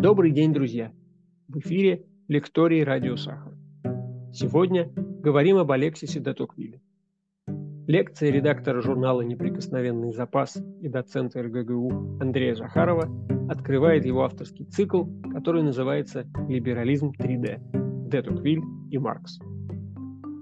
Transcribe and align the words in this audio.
Добрый 0.00 0.30
день, 0.30 0.54
друзья! 0.54 0.92
В 1.46 1.58
эфире 1.58 2.06
лекторий 2.26 2.82
«Радио 2.84 3.16
Сахар». 3.16 3.52
Сегодня 4.32 4.90
говорим 4.94 5.58
об 5.58 5.70
Алексисе 5.72 6.20
де 6.20 6.32
Токвиле. 6.32 6.80
Лекция 7.86 8.30
редактора 8.30 8.80
журнала 8.80 9.20
«Неприкосновенный 9.20 10.14
запас» 10.14 10.56
и 10.80 10.88
доцента 10.88 11.42
РГГУ 11.42 12.18
Андрея 12.18 12.54
Захарова 12.54 13.10
открывает 13.50 14.06
его 14.06 14.24
авторский 14.24 14.64
цикл, 14.64 15.04
который 15.34 15.62
называется 15.62 16.26
«Либерализм 16.48 17.10
3D. 17.10 18.08
Де 18.08 18.22
Токвиль 18.22 18.62
и 18.90 18.96
Маркс». 18.96 19.38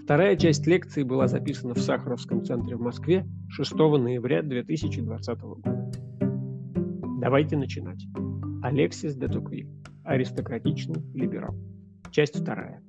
Вторая 0.04 0.36
часть 0.36 0.68
лекции 0.68 1.03
была 1.03 1.27
записана 1.27 1.75
в 1.75 1.81
Сахаровском 1.81 2.45
центре 2.45 2.77
в 2.77 2.81
Москве 2.81 3.27
6 3.49 3.75
ноября 3.75 4.43
2020 4.43 5.40
года. 5.40 5.90
Давайте 7.21 7.57
начинать. 7.57 8.07
Алексис 8.62 9.14
де 9.14 9.29
Токвиль. 9.29 9.68
Аристократичный 10.04 11.03
либерал. 11.14 11.54
Часть 12.11 12.40
вторая. 12.40 12.82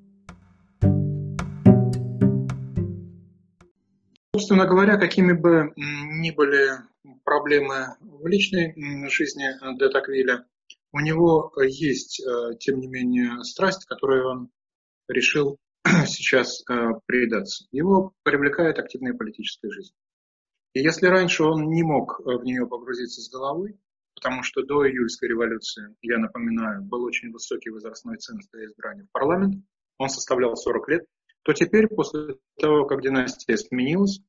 Собственно 4.34 4.66
говоря, 4.66 4.98
какими 4.98 5.34
бы 5.34 5.74
ни 5.76 6.32
были 6.32 6.72
проблемы 7.24 7.98
в 8.02 8.26
личной 8.26 8.74
жизни 9.10 9.46
де 9.78 9.90
Токвиля, 9.90 10.46
у 10.92 11.00
него 11.00 11.52
есть, 11.62 12.20
э, 12.20 12.56
тем 12.60 12.80
не 12.80 12.88
менее, 12.88 13.44
страсть, 13.44 13.86
которой 13.86 14.24
он 14.24 14.50
решил 15.08 15.58
сейчас 16.08 16.64
э, 16.68 16.74
предаться. 17.06 17.66
Его 17.72 18.14
привлекает 18.24 18.80
активная 18.80 19.14
политическая 19.14 19.70
жизнь. 19.70 19.94
И 20.74 20.82
если 20.82 21.08
раньше 21.08 21.44
он 21.44 21.70
не 21.70 21.84
мог 21.84 22.22
э, 22.22 22.38
в 22.38 22.44
нее 22.44 22.66
погрузиться 22.66 23.22
с 23.22 23.30
головой, 23.30 23.78
потому 24.20 24.44
что 24.44 24.64
до 24.64 24.88
июльской 24.88 25.30
революции, 25.30 25.96
я 26.02 26.18
напоминаю, 26.18 26.84
был 26.84 27.04
очень 27.04 27.32
высокий 27.32 27.70
возрастной 27.70 28.18
ценз 28.18 28.48
для 28.52 28.66
избрания 28.66 29.06
в 29.06 29.12
парламент, 29.12 29.64
он 29.98 30.10
составлял 30.10 30.56
40 30.56 30.90
лет, 30.90 31.06
то 31.44 31.54
теперь, 31.54 31.88
после 31.88 32.36
того, 32.60 32.86
как 32.86 33.02
династия 33.02 33.58
сменилась, 33.58 34.20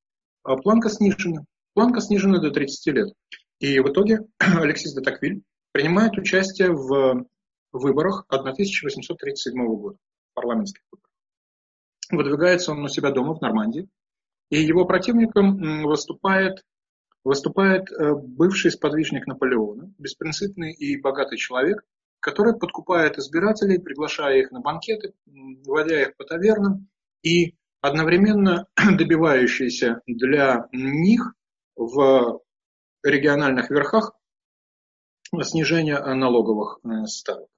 а, 0.44 0.56
планка 0.56 0.88
снижена. 0.88 1.44
Планка 1.74 2.00
снижена 2.00 2.38
до 2.38 2.50
30 2.50 2.92
лет. 2.92 3.08
И 3.58 3.80
в 3.80 3.88
итоге 3.88 4.20
Алексис 4.38 4.94
де 4.94 5.02
Таквиль 5.02 5.42
принимает 5.72 6.16
участие 6.16 6.70
в 6.72 7.26
выборах 7.72 8.24
1837 8.28 9.66
года, 9.66 9.98
парламентских 10.34 10.82
выборах. 10.90 11.10
Выдвигается 12.10 12.72
он 12.72 12.84
у 12.84 12.88
себя 12.88 13.10
дома 13.10 13.34
в 13.34 13.40
Нормандии, 13.40 13.88
и 14.50 14.58
его 14.60 14.84
противником 14.84 15.82
выступает 15.82 16.62
выступает 17.24 17.90
э, 17.90 18.14
бывший 18.14 18.70
сподвижник 18.70 19.26
Наполеона, 19.26 19.92
беспринципный 19.98 20.72
и 20.72 21.00
богатый 21.00 21.36
человек, 21.36 21.82
который 22.20 22.58
подкупает 22.58 23.18
избирателей, 23.18 23.78
приглашая 23.78 24.38
их 24.40 24.50
на 24.50 24.60
банкеты, 24.60 25.14
вводя 25.26 26.02
их 26.02 26.16
по 26.16 26.24
тавернам 26.24 26.88
и 27.22 27.56
одновременно 27.80 28.66
добивающийся 28.98 30.00
для 30.06 30.68
них 30.72 31.34
в 31.76 32.40
региональных 33.02 33.70
верхах 33.70 34.12
снижения 35.42 35.98
налоговых 35.98 36.80
э, 36.84 37.06
ставок. 37.06 37.48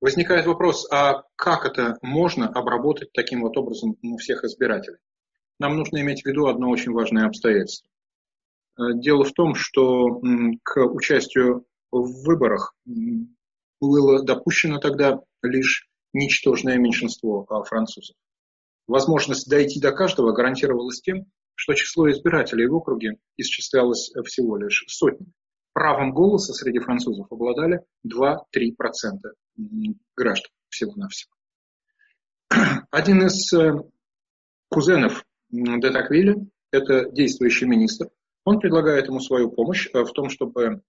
Возникает 0.00 0.46
вопрос, 0.46 0.90
а 0.90 1.24
как 1.36 1.66
это 1.66 1.98
можно 2.00 2.48
обработать 2.48 3.12
таким 3.12 3.42
вот 3.42 3.56
образом 3.58 3.96
всех 4.18 4.44
избирателей? 4.44 4.96
Нам 5.58 5.76
нужно 5.76 6.00
иметь 6.00 6.22
в 6.22 6.26
виду 6.26 6.46
одно 6.46 6.70
очень 6.70 6.92
важное 6.92 7.26
обстоятельство. 7.26 7.86
Дело 8.94 9.24
в 9.24 9.32
том, 9.32 9.54
что 9.54 10.20
к 10.62 10.84
участию 10.86 11.66
в 11.90 12.24
выборах 12.24 12.74
было 13.80 14.22
допущено 14.22 14.78
тогда 14.78 15.20
лишь 15.42 15.88
ничтожное 16.12 16.76
меньшинство 16.78 17.46
а, 17.48 17.62
французов. 17.62 18.16
Возможность 18.86 19.48
дойти 19.48 19.80
до 19.80 19.92
каждого 19.92 20.32
гарантировалась 20.32 21.00
тем, 21.00 21.26
что 21.54 21.74
число 21.74 22.10
избирателей 22.10 22.66
в 22.66 22.74
округе 22.74 23.18
исчислялось 23.36 24.10
всего 24.24 24.56
лишь 24.56 24.84
сотни. 24.88 25.26
Правом 25.72 26.12
голоса 26.12 26.52
среди 26.52 26.80
французов 26.80 27.30
обладали 27.30 27.84
2-3% 28.06 28.38
граждан 30.16 30.50
всего-навсего. 30.68 31.32
Один 32.90 33.26
из 33.26 33.52
э, 33.52 33.74
кузенов 34.68 35.24
де 35.50 35.90
Таквиля, 35.90 36.36
это 36.72 37.08
действующий 37.10 37.66
министр, 37.66 38.08
он 38.50 38.58
предлагает 38.58 39.06
ему 39.06 39.20
свою 39.20 39.50
помощь 39.50 39.88
э, 39.94 40.02
в 40.02 40.12
том, 40.12 40.28
чтобы 40.28 40.82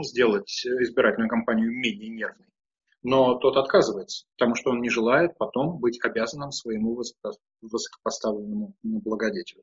сделать 0.00 0.64
избирательную 0.64 1.28
кампанию 1.28 1.70
менее 1.70 2.08
нервной. 2.08 2.48
Но 3.02 3.34
тот 3.34 3.56
отказывается, 3.58 4.24
потому 4.38 4.54
что 4.54 4.70
он 4.70 4.80
не 4.80 4.88
желает 4.88 5.36
потом 5.36 5.78
быть 5.78 6.02
обязанным 6.02 6.50
своему 6.50 6.98
высокопоставленному 7.60 8.74
благодетелю. 8.82 9.62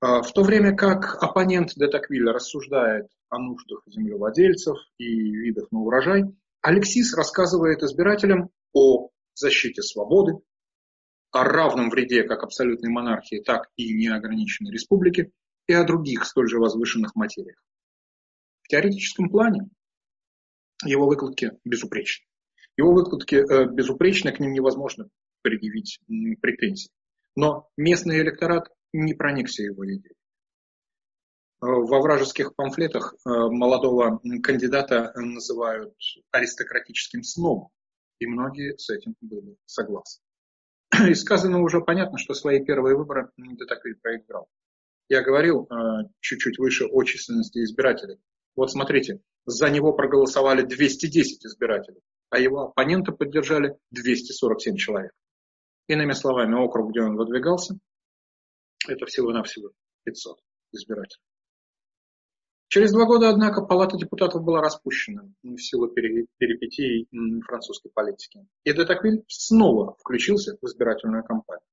А, 0.00 0.22
в 0.22 0.32
то 0.32 0.42
время 0.42 0.74
как 0.74 1.22
оппонент 1.22 1.74
де 1.76 1.86
Таквилля 1.88 2.32
рассуждает 2.32 3.08
о 3.28 3.38
нуждах 3.38 3.82
землевладельцев 3.86 4.78
и 4.96 5.04
видах 5.04 5.70
на 5.70 5.80
урожай, 5.80 6.22
Алексис 6.62 7.14
рассказывает 7.14 7.82
избирателям 7.82 8.48
о 8.72 9.10
защите 9.34 9.82
свободы, 9.82 10.38
о 11.30 11.44
равном 11.44 11.90
вреде 11.90 12.22
как 12.22 12.42
абсолютной 12.42 12.90
монархии, 12.90 13.42
так 13.44 13.68
и 13.76 13.92
неограниченной 13.92 14.72
республики, 14.72 15.32
и 15.66 15.72
о 15.72 15.84
других 15.84 16.24
столь 16.24 16.48
же 16.48 16.58
возвышенных 16.58 17.14
материях. 17.14 17.56
В 18.62 18.68
теоретическом 18.68 19.28
плане 19.28 19.68
его 20.84 21.06
выкладки 21.06 21.52
безупречны. 21.64 22.26
Его 22.76 22.92
выкладки 22.92 23.36
э, 23.36 23.66
безупречны, 23.70 24.32
к 24.32 24.40
ним 24.40 24.52
невозможно 24.52 25.08
предъявить 25.42 26.00
претензий. 26.40 26.90
Но 27.36 27.68
местный 27.76 28.20
электорат 28.20 28.68
не 28.92 29.14
проникся 29.14 29.62
его 29.62 29.86
идеей. 29.86 30.16
Э, 31.60 31.66
во 31.66 32.00
вражеских 32.00 32.54
памфлетах 32.56 33.14
э, 33.14 33.28
молодого 33.28 34.20
кандидата 34.42 35.12
называют 35.14 35.94
аристократическим 36.32 37.22
сном, 37.22 37.70
и 38.18 38.26
многие 38.26 38.76
с 38.76 38.90
этим 38.90 39.14
были 39.20 39.56
согласны. 39.66 40.22
Из 41.10 41.20
сказанного 41.20 41.62
уже 41.62 41.80
понятно, 41.80 42.18
что 42.18 42.34
свои 42.34 42.64
первые 42.64 42.96
выборы 42.96 43.30
Детаквиль 43.36 43.96
проиграл. 43.96 44.48
Я 45.08 45.22
говорил 45.22 45.66
э, 45.66 46.08
чуть-чуть 46.20 46.58
выше 46.58 46.86
о 46.86 47.04
численности 47.04 47.58
избирателей. 47.58 48.18
Вот 48.56 48.70
смотрите, 48.70 49.20
за 49.44 49.68
него 49.68 49.92
проголосовали 49.92 50.62
210 50.62 51.44
избирателей, 51.44 52.00
а 52.30 52.38
его 52.38 52.62
оппонента 52.62 53.12
поддержали 53.12 53.76
247 53.90 54.76
человек. 54.76 55.12
Иными 55.88 56.12
словами, 56.12 56.54
округ, 56.54 56.90
где 56.90 57.02
он 57.02 57.16
выдвигался, 57.16 57.78
это 58.88 59.04
всего-навсего 59.06 59.72
500 60.04 60.38
избирателей. 60.72 61.22
Через 62.68 62.92
два 62.92 63.04
года, 63.04 63.28
однако, 63.28 63.62
Палата 63.62 63.96
депутатов 63.96 64.42
была 64.42 64.60
распущена 64.60 65.30
в 65.42 65.58
силу 65.58 65.88
перипетий 65.88 67.06
французской 67.44 67.90
политики. 67.90 68.46
И 68.64 68.72
Детаквиль 68.72 69.22
снова 69.28 69.94
включился 70.00 70.56
в 70.60 70.66
избирательную 70.66 71.22
кампанию. 71.22 71.68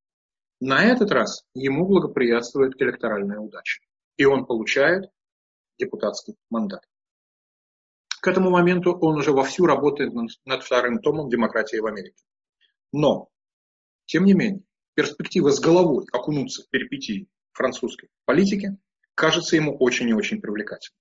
На 0.62 0.84
этот 0.84 1.12
раз 1.12 1.44
ему 1.56 1.88
благоприятствует 1.88 2.80
электоральная 2.80 3.40
удача, 3.40 3.82
и 4.16 4.26
он 4.26 4.46
получает 4.46 5.10
депутатский 5.80 6.36
мандат. 6.52 6.88
К 8.22 8.28
этому 8.28 8.52
моменту 8.52 8.92
он 8.94 9.18
уже 9.18 9.32
вовсю 9.32 9.66
работает 9.66 10.14
над 10.14 10.64
вторым 10.64 11.00
томом 11.00 11.30
«Демократии 11.30 11.78
в 11.78 11.88
Америке». 11.88 12.24
Но, 12.92 13.30
тем 14.06 14.26
не 14.26 14.34
менее, 14.34 14.62
перспектива 14.94 15.50
с 15.50 15.60
головой 15.60 16.06
окунуться 16.12 16.62
в 16.62 16.70
перипетии 16.70 17.28
французской 17.54 18.10
политики 18.26 18.78
кажется 19.16 19.56
ему 19.56 19.76
очень 19.78 20.10
и 20.10 20.14
очень 20.14 20.42
привлекательной. 20.42 21.00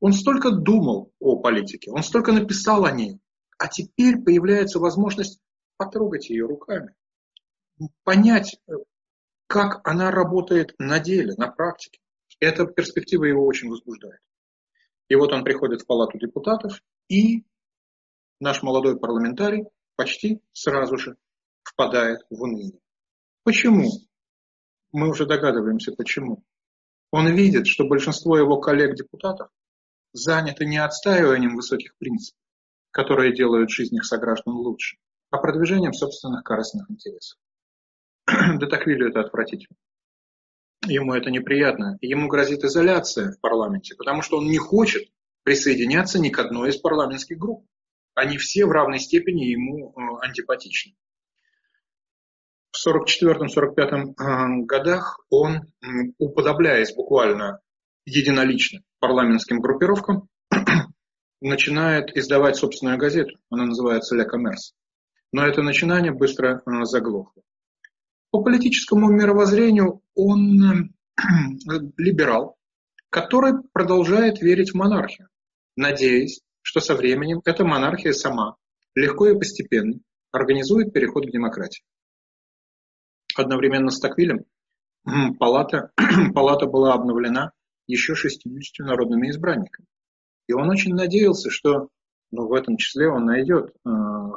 Он 0.00 0.12
столько 0.12 0.50
думал 0.50 1.14
о 1.18 1.40
политике, 1.40 1.90
он 1.90 2.02
столько 2.02 2.32
написал 2.32 2.84
о 2.84 2.90
ней, 2.90 3.18
а 3.56 3.66
теперь 3.68 4.18
появляется 4.18 4.78
возможность 4.78 5.40
потрогать 5.78 6.28
ее 6.28 6.44
руками, 6.44 6.94
понять, 8.04 8.60
как 9.50 9.80
она 9.82 10.12
работает 10.12 10.76
на 10.78 11.00
деле, 11.00 11.34
на 11.36 11.50
практике. 11.50 11.98
Эта 12.38 12.66
перспектива 12.66 13.24
его 13.24 13.44
очень 13.44 13.68
возбуждает. 13.68 14.20
И 15.08 15.16
вот 15.16 15.32
он 15.32 15.42
приходит 15.42 15.82
в 15.82 15.86
палату 15.86 16.18
депутатов, 16.18 16.80
и 17.08 17.44
наш 18.38 18.62
молодой 18.62 18.96
парламентарий 18.96 19.64
почти 19.96 20.40
сразу 20.52 20.96
же 20.98 21.16
впадает 21.64 22.20
в 22.30 22.40
уныние. 22.40 22.78
Почему? 23.42 23.90
Мы 24.92 25.08
уже 25.08 25.26
догадываемся, 25.26 25.90
почему. 25.96 26.44
Он 27.10 27.26
видит, 27.34 27.66
что 27.66 27.88
большинство 27.88 28.38
его 28.38 28.60
коллег-депутатов 28.60 29.48
заняты 30.12 30.64
не 30.64 30.78
отстаиванием 30.78 31.56
высоких 31.56 31.96
принципов, 31.96 32.40
которые 32.92 33.34
делают 33.34 33.70
жизнь 33.70 33.96
их 33.96 34.04
сограждан 34.04 34.54
лучше, 34.54 34.98
а 35.30 35.38
продвижением 35.38 35.92
собственных 35.92 36.44
корыстных 36.44 36.88
интересов. 36.88 37.36
Да 38.26 38.58
так 38.58 38.60
Детоквилю 38.60 39.08
это 39.08 39.20
отвратительно. 39.20 39.76
Ему 40.86 41.14
это 41.14 41.30
неприятно. 41.30 41.98
Ему 42.00 42.28
грозит 42.28 42.64
изоляция 42.64 43.32
в 43.32 43.40
парламенте, 43.40 43.94
потому 43.96 44.22
что 44.22 44.38
он 44.38 44.46
не 44.46 44.58
хочет 44.58 45.10
присоединяться 45.42 46.18
ни 46.18 46.30
к 46.30 46.38
одной 46.38 46.70
из 46.70 46.76
парламентских 46.76 47.38
групп. 47.38 47.66
они 48.14 48.38
все 48.38 48.66
в 48.66 48.70
равной 48.70 48.98
степени 48.98 49.44
ему 49.44 49.94
антипатичны. 50.20 50.94
В 52.72 52.86
1944-1945 52.86 54.64
годах 54.64 55.20
он, 55.28 55.72
уподобляясь 56.18 56.94
буквально 56.94 57.60
единолично 58.04 58.80
парламентским 59.00 59.60
группировкам, 59.60 60.28
начинает 61.40 62.16
издавать 62.16 62.56
собственную 62.56 62.98
газету. 62.98 63.38
Она 63.50 63.66
называется 63.66 64.16
«Ля 64.16 64.24
Коммерс». 64.24 64.74
Но 65.32 65.46
это 65.46 65.62
начинание 65.62 66.12
быстро 66.12 66.62
заглохло. 66.82 67.42
По 68.30 68.42
политическому 68.42 69.10
мировоззрению 69.10 70.02
он 70.14 70.94
либерал, 71.96 72.56
который 73.10 73.54
продолжает 73.72 74.40
верить 74.40 74.72
в 74.72 74.76
монархию, 74.76 75.28
надеясь, 75.76 76.40
что 76.62 76.80
со 76.80 76.94
временем 76.94 77.40
эта 77.44 77.64
монархия 77.64 78.12
сама, 78.12 78.56
легко 78.94 79.28
и 79.28 79.36
постепенно, 79.36 79.98
организует 80.30 80.92
переход 80.92 81.26
к 81.26 81.30
демократии. 81.30 81.82
Одновременно 83.36 83.90
с 83.90 83.98
Токвилем 83.98 84.44
палата, 85.38 85.90
палата 86.34 86.66
была 86.66 86.94
обновлена 86.94 87.52
еще 87.86 88.14
60 88.14 88.86
народными 88.86 89.30
избранниками. 89.30 89.86
И 90.46 90.52
он 90.52 90.68
очень 90.68 90.94
надеялся, 90.94 91.50
что 91.50 91.88
ну, 92.30 92.46
в 92.46 92.52
этом 92.52 92.76
числе 92.76 93.08
он 93.08 93.24
найдет 93.24 93.70
э, 93.70 93.90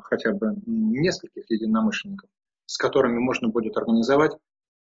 хотя 0.03 0.31
бы 0.31 0.55
нескольких 0.65 1.43
единомышленников, 1.49 2.29
с 2.73 2.77
которыми 2.77 3.19
можно 3.19 3.49
будет 3.49 3.77
организовать 3.77 4.31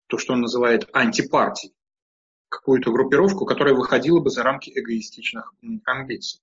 то, 0.08 0.18
что 0.18 0.32
он 0.32 0.40
называет 0.40 0.88
антипартией, 0.92 1.72
какую-то 2.48 2.90
группировку, 2.90 3.46
которая 3.46 3.74
выходила 3.74 4.18
бы 4.18 4.28
за 4.28 4.42
рамки 4.42 4.72
эгоистичных 4.74 5.54
амбиций. 5.84 6.40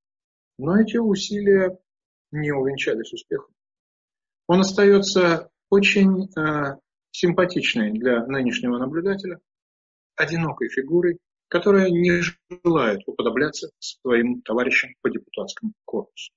Но 0.58 0.80
эти 0.80 0.96
усилия 0.96 1.78
не 2.32 2.54
увенчались 2.54 3.12
успехом. 3.12 3.54
Он 4.48 4.62
остается 4.62 5.52
очень 5.70 6.30
э, 6.38 6.78
симпатичной 7.12 7.92
для 7.92 8.26
нынешнего 8.26 8.78
наблюдателя, 8.78 9.42
одинокой 10.16 10.70
фигурой, 10.70 11.20
которая 11.50 11.90
не 11.90 12.22
желает 12.64 13.02
уподобляться 13.06 13.70
своим 13.80 14.42
товарищам 14.44 14.92
по 15.02 15.10
депутатскому 15.10 15.74
корпусу. 15.84 16.32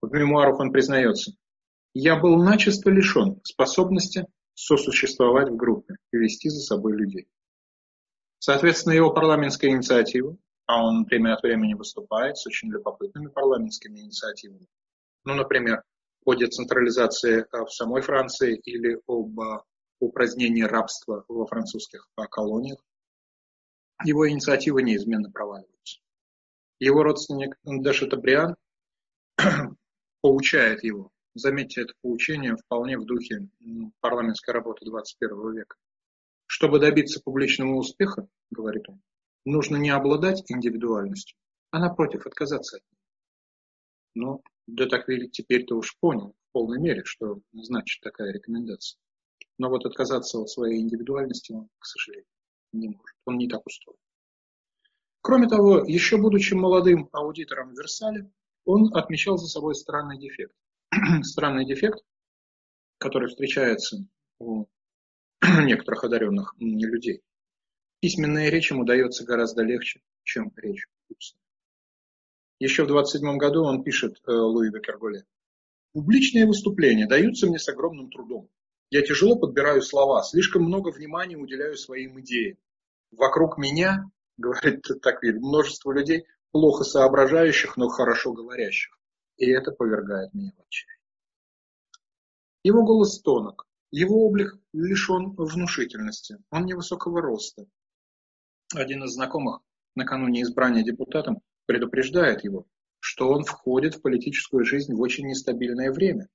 В 0.00 0.10
мемуарах 0.10 0.58
он 0.58 0.72
признается, 0.72 1.32
«Я 1.94 2.16
был 2.16 2.36
начисто 2.36 2.90
лишен 2.90 3.40
способности 3.44 4.26
сосуществовать 4.54 5.50
в 5.50 5.56
группе 5.56 5.94
и 6.12 6.16
вести 6.16 6.48
за 6.48 6.60
собой 6.60 6.96
людей». 6.96 7.28
Соответственно, 8.38 8.94
его 8.94 9.12
парламентская 9.12 9.70
инициатива, 9.70 10.36
а 10.66 10.84
он 10.84 11.04
время 11.04 11.34
от 11.34 11.42
времени 11.42 11.74
выступает 11.74 12.38
с 12.38 12.46
очень 12.46 12.70
любопытными 12.70 13.28
парламентскими 13.28 14.00
инициативами, 14.00 14.66
ну, 15.24 15.34
например, 15.34 15.82
о 16.24 16.34
децентрализации 16.34 17.46
в 17.50 17.68
самой 17.68 18.02
Франции 18.02 18.56
или 18.56 18.98
об 19.06 19.38
упразднении 20.00 20.62
рабства 20.62 21.24
во 21.28 21.46
французских 21.46 22.08
колониях, 22.30 22.78
его 24.04 24.28
инициативы 24.28 24.82
неизменно 24.82 25.30
проваливаются. 25.30 26.00
Его 26.78 27.02
родственник 27.02 27.58
Дэш 27.64 28.00
Табриан 28.08 28.56
поучает 30.22 30.82
его. 30.82 31.10
Заметьте, 31.34 31.82
это 31.82 31.94
поучение 32.02 32.56
вполне 32.56 32.98
в 32.98 33.04
духе 33.04 33.48
парламентской 34.00 34.50
работы 34.50 34.84
21 34.84 35.52
века. 35.52 35.76
Чтобы 36.46 36.80
добиться 36.80 37.20
публичного 37.22 37.74
успеха, 37.74 38.26
говорит 38.50 38.88
он, 38.88 39.00
нужно 39.44 39.76
не 39.76 39.90
обладать 39.90 40.42
индивидуальностью, 40.50 41.38
а 41.70 41.78
напротив 41.78 42.26
отказаться 42.26 42.78
от 42.78 42.82
нее. 42.90 43.00
Но 44.14 44.42
да 44.66 44.86
так 44.86 45.06
теперь-то 45.30 45.76
уж 45.76 45.96
понял 46.00 46.32
в 46.32 46.52
полной 46.52 46.80
мере, 46.80 47.04
что 47.04 47.40
значит 47.52 48.00
такая 48.02 48.32
рекомендация. 48.32 48.98
Но 49.56 49.68
вот 49.68 49.86
отказаться 49.86 50.38
от 50.40 50.50
своей 50.50 50.80
индивидуальности 50.80 51.52
он, 51.52 51.68
к 51.78 51.86
сожалению, 51.86 52.26
не 52.72 52.88
может. 52.88 53.16
Он 53.24 53.38
не 53.38 53.48
так 53.48 53.64
устроен. 53.64 53.98
Кроме 55.20 55.48
того, 55.48 55.84
еще 55.86 56.16
будучи 56.16 56.54
молодым 56.54 57.08
аудитором 57.12 57.70
в 57.70 57.78
Версале, 57.78 58.32
он 58.64 58.92
отмечал 58.96 59.38
за 59.38 59.46
собой 59.46 59.76
странный 59.76 60.18
дефект. 60.18 60.54
странный 61.22 61.64
дефект, 61.64 62.00
который 62.98 63.28
встречается 63.28 64.06
у 64.38 64.66
некоторых 65.42 66.04
одаренных 66.04 66.54
людей. 66.58 67.22
Письменная 68.00 68.48
речь 68.48 68.70
ему 68.70 68.84
дается 68.84 69.24
гораздо 69.24 69.62
легче, 69.62 70.00
чем 70.24 70.52
речь 70.56 70.86
устная. 71.08 71.40
Еще 72.58 72.84
в 72.84 72.88
27 72.88 73.36
году 73.36 73.64
он 73.64 73.82
пишет 73.82 74.20
э, 74.26 74.32
Луи 74.32 74.70
де 74.70 74.80
Кергуле. 74.80 75.24
«Публичные 75.92 76.46
выступления 76.46 77.06
даются 77.06 77.46
мне 77.46 77.58
с 77.58 77.68
огромным 77.68 78.10
трудом. 78.10 78.48
Я 78.90 79.02
тяжело 79.02 79.38
подбираю 79.38 79.82
слова, 79.82 80.22
слишком 80.22 80.64
много 80.64 80.90
внимания 80.90 81.36
уделяю 81.36 81.76
своим 81.76 82.20
идеям. 82.20 82.58
Вокруг 83.12 83.56
меня, 83.58 84.10
говорит 84.36 84.86
так 85.02 85.22
множество 85.22 85.92
людей, 85.92 86.26
плохо 86.52 86.84
соображающих, 86.84 87.76
но 87.76 87.88
хорошо 87.88 88.32
говорящих. 88.32 88.99
И 89.40 89.46
это 89.46 89.72
повергает 89.72 90.34
меня 90.34 90.52
в 90.54 90.60
отчаяние. 90.60 91.00
Его 92.62 92.84
голос 92.84 93.20
тонок, 93.22 93.66
его 93.90 94.26
облик 94.26 94.58
лишен 94.74 95.34
внушительности, 95.34 96.36
он 96.50 96.66
невысокого 96.66 97.22
роста. 97.22 97.64
Один 98.74 99.02
из 99.04 99.14
знакомых 99.14 99.62
накануне 99.94 100.42
избрания 100.42 100.84
депутатом 100.84 101.40
предупреждает 101.64 102.44
его, 102.44 102.66
что 103.00 103.30
он 103.30 103.44
входит 103.44 103.94
в 103.94 104.02
политическую 104.02 104.66
жизнь 104.66 104.92
в 104.94 105.00
очень 105.00 105.26
нестабильное 105.26 105.90
время. 105.90 106.28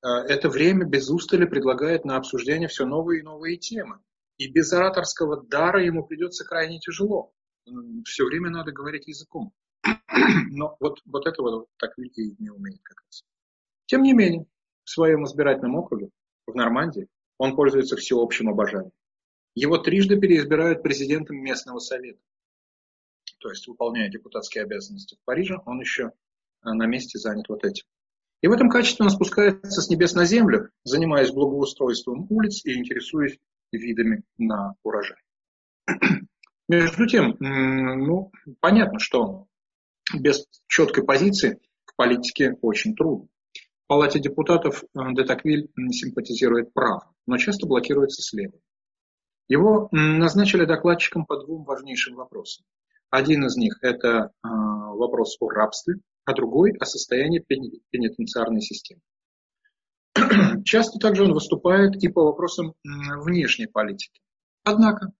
А, 0.00 0.20
это 0.20 0.48
время 0.48 0.86
без 0.86 1.10
устали 1.10 1.46
предлагает 1.46 2.04
на 2.04 2.16
обсуждение 2.16 2.68
все 2.68 2.86
новые 2.86 3.20
и 3.20 3.24
новые 3.24 3.56
темы. 3.56 3.98
И 4.38 4.48
без 4.48 4.72
ораторского 4.72 5.42
дара 5.42 5.84
ему 5.84 6.06
придется 6.06 6.44
крайне 6.44 6.78
тяжело. 6.78 7.32
Все 8.04 8.24
время 8.24 8.50
надо 8.50 8.70
говорить 8.70 9.08
языком. 9.08 9.52
Но 10.50 10.76
вот, 10.80 11.00
вот 11.04 11.26
этого 11.26 11.66
так 11.78 11.92
и 11.98 12.34
не 12.38 12.50
умеет 12.50 12.80
как 12.82 13.02
раз. 13.06 13.24
Тем 13.86 14.02
не 14.02 14.12
менее, 14.12 14.46
в 14.84 14.90
своем 14.90 15.24
избирательном 15.24 15.76
округе, 15.76 16.10
в 16.46 16.54
Нормандии, 16.54 17.08
он 17.38 17.56
пользуется 17.56 17.96
всеобщим 17.96 18.48
обожанием. 18.48 18.92
Его 19.54 19.78
трижды 19.78 20.18
переизбирают 20.18 20.82
президентом 20.82 21.36
местного 21.36 21.78
совета. 21.78 22.20
То 23.38 23.50
есть, 23.50 23.66
выполняя 23.66 24.10
депутатские 24.10 24.64
обязанности 24.64 25.16
в 25.16 25.24
Париже, 25.24 25.58
он 25.66 25.80
еще 25.80 26.04
э, 26.04 26.10
на 26.70 26.86
месте 26.86 27.18
занят 27.18 27.48
вот 27.48 27.64
этим. 27.64 27.84
И 28.40 28.48
в 28.48 28.52
этом 28.52 28.68
качестве 28.68 29.04
он 29.04 29.10
спускается 29.10 29.80
с 29.80 29.88
небес 29.88 30.14
на 30.14 30.24
землю, 30.24 30.70
занимаясь 30.82 31.30
благоустройством 31.30 32.26
улиц 32.30 32.64
и 32.64 32.78
интересуясь 32.78 33.38
видами 33.72 34.22
на 34.38 34.74
урожай. 34.82 35.18
Между 36.68 37.06
тем, 37.06 37.36
ну, 37.38 38.32
понятно, 38.60 38.98
что 38.98 39.46
без 40.12 40.46
четкой 40.68 41.04
позиции 41.04 41.60
в 41.86 41.96
политике 41.96 42.56
очень 42.60 42.94
трудно. 42.94 43.28
В 43.84 43.86
Палате 43.86 44.18
депутатов 44.18 44.82
э, 44.82 44.98
Детаквиль 45.14 45.70
симпатизирует 45.90 46.72
право, 46.72 47.12
но 47.26 47.36
часто 47.36 47.66
блокируется 47.66 48.22
слева. 48.22 48.58
Его 49.46 49.88
назначили 49.92 50.64
докладчиком 50.64 51.26
по 51.26 51.36
двум 51.36 51.64
важнейшим 51.64 52.14
вопросам. 52.16 52.64
Один 53.10 53.44
из 53.44 53.56
них– 53.56 53.78
это 53.82 54.08
э, 54.08 54.48
вопрос 54.48 55.36
о 55.40 55.50
рабстве, 55.50 55.96
а 56.24 56.32
другой– 56.34 56.72
о 56.80 56.86
состоянии 56.86 57.44
пенитенциарной 57.90 58.62
системы. 58.62 59.02
Часто 60.64 60.98
также 60.98 61.24
он 61.24 61.32
выступает 61.32 62.02
и 62.02 62.08
по 62.08 62.24
вопросам 62.24 62.74
внешней 62.84 63.66
политики. 63.66 64.20
Однако, 64.62 65.12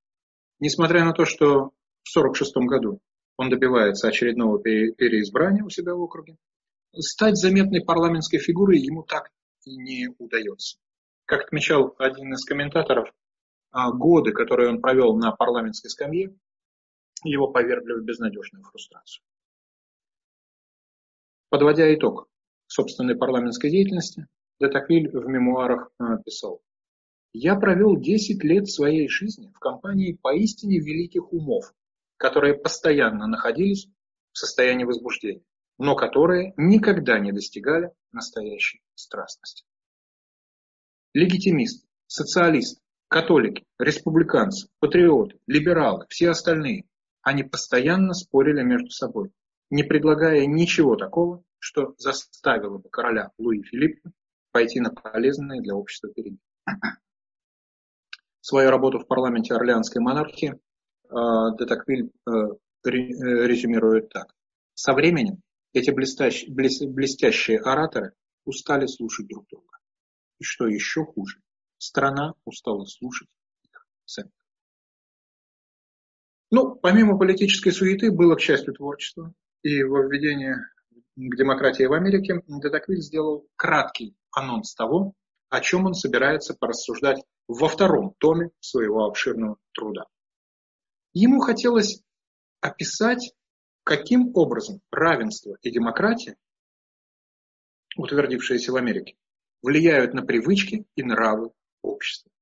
несмотря 0.59 1.05
на 1.05 1.13
то, 1.13 1.27
что 1.27 1.73
в 2.03 2.17
1946 2.17 2.57
году 2.67 3.01
он 3.37 3.51
добивается 3.51 4.09
очередного 4.09 4.61
переизбрания 4.61 5.65
у 5.65 5.71
себя 5.71 5.95
в 5.95 6.01
округе, 6.01 6.37
стать 6.97 7.37
заметной 7.37 7.85
парламентской 7.85 8.39
фигурой 8.39 8.79
ему 8.79 9.03
так 9.03 9.31
и 9.65 9.77
не 9.77 10.09
удается. 10.19 10.79
Как 11.25 11.45
отмечал 11.45 11.95
один 11.99 12.33
из 12.35 12.45
комментаторов, 12.45 13.13
а, 13.71 13.91
годы, 13.91 14.33
которые 14.33 14.69
он 14.69 14.81
провел 14.81 15.17
на 15.17 15.33
парламентской 15.33 15.89
скамье, 15.89 16.37
его 17.25 17.49
повергли 17.49 17.95
в 17.95 18.05
безнадежную 18.05 18.65
фрустрацию. 18.65 19.25
Подводя 21.49 21.93
итог 21.95 22.29
собственной 22.67 23.17
парламентской 23.17 23.71
деятельности, 23.71 24.27
Детаквиль 24.61 25.11
в 25.11 25.27
мемуарах 25.27 25.91
а, 25.99 26.19
писал, 26.19 26.63
«Я 27.33 27.57
провел 27.57 27.97
10 27.97 28.45
лет 28.45 28.69
своей 28.69 29.09
жизни 29.09 29.51
в 29.53 29.59
компании 29.59 30.19
поистине 30.21 30.79
великих 30.79 31.33
умов, 31.33 31.73
которые 32.17 32.55
постоянно 32.55 33.27
находились 33.27 33.89
в 34.33 34.39
состоянии 34.39 34.85
возбуждения, 34.85 35.45
но 35.79 35.97
которые 35.97 36.55
никогда 36.57 37.19
не 37.19 37.33
достигали 37.33 37.93
настоящей 38.13 38.83
страстности. 38.95 39.65
Легитимисты, 41.13 41.87
социалисты, 42.07 42.81
католики, 43.09 43.65
республиканцы, 43.79 44.69
патриоты, 44.81 45.39
либералы, 45.47 46.07
все 46.09 46.31
остальные, 46.31 46.85
они 47.23 47.43
постоянно 47.43 48.13
спорили 48.15 48.63
между 48.63 48.91
собой, 48.91 49.33
не 49.71 49.83
предлагая 49.83 50.47
ничего 50.47 50.97
такого, 50.97 51.43
что 51.59 51.95
заставило 51.99 52.79
бы 52.79 52.89
короля 52.91 53.31
Луи 53.39 53.63
Филиппа 53.63 54.13
пойти 54.53 54.81
на 54.81 54.91
полезные 54.91 55.63
для 55.63 55.75
общества 55.75 56.13
перемены. 56.13 56.39
Свою 58.41 58.71
работу 58.71 58.99
в 58.99 59.07
парламенте 59.07 59.55
Орлеанской 59.55 60.03
монархии 60.03 60.61
Детаквиль 61.15 62.11
э, 62.27 62.31
резюмирует 62.85 64.09
так. 64.11 64.35
Со 64.75 64.93
временем 64.93 65.41
эти 65.73 65.91
блестящие, 65.91 66.53
блестящие 66.53 67.59
ораторы 67.61 68.13
устали 68.45 68.87
слушать 68.87 69.27
друг 69.29 69.47
друга. 69.49 69.79
И 70.39 70.45
что 70.45 70.67
еще 70.67 71.05
хуже, 71.05 71.41
страна 71.79 72.35
устала 72.45 72.85
слушать 72.85 73.29
их 73.63 73.87
самих. 74.05 74.33
Ну, 76.51 76.75
помимо 76.77 77.19
политической 77.19 77.71
суеты, 77.71 78.13
было, 78.13 78.37
к 78.37 78.41
счастью, 78.41 78.75
творчество. 78.75 79.33
И 79.63 79.83
во 79.83 80.03
введении 80.03 80.55
к 81.17 81.37
демократии 81.37 81.85
в 81.85 81.93
Америке 81.93 82.43
Детаквиль 82.47 83.01
сделал 83.01 83.49
краткий 83.57 84.15
анонс 84.33 84.75
того, 84.75 85.15
о 85.49 85.61
чем 85.61 85.87
он 85.87 85.95
собирается 85.95 86.55
порассуждать 86.55 87.23
во 87.49 87.69
втором 87.69 88.15
томе 88.19 88.51
своего 88.61 89.05
обширного 89.05 89.57
труда. 89.73 90.05
Ему 91.15 91.39
хотелось 91.41 92.03
описать, 92.61 93.35
каким 93.85 94.33
образом 94.35 94.81
равенство 94.91 95.57
и 95.63 95.71
демократия, 95.71 96.37
утвердившиеся 97.97 98.73
в 98.73 98.77
Америке, 98.77 99.17
влияют 99.63 100.13
на 100.13 100.23
привычки 100.23 100.87
и 100.97 101.03
нравы 101.05 101.53
общества. 101.83 102.33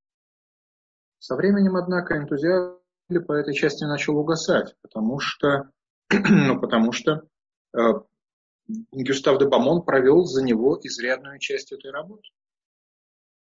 Со 1.19 1.37
временем, 1.37 1.77
однако, 1.77 2.17
энтузиазм 2.17 2.81
по 3.27 3.35
этой 3.35 3.55
части 3.55 3.85
начал 3.85 4.17
угасать, 4.17 4.75
потому 4.81 5.21
что, 5.21 5.71
ну, 6.11 6.59
потому 6.59 6.93
что 6.93 7.29
э, 7.77 7.79
Гюстав 8.91 9.39
де 9.39 9.47
Бамон 9.47 9.83
провел 9.83 10.25
за 10.25 10.43
него 10.43 10.81
изрядную 10.83 11.39
часть 11.39 11.73
этой 11.73 11.91
работы. 11.91 12.31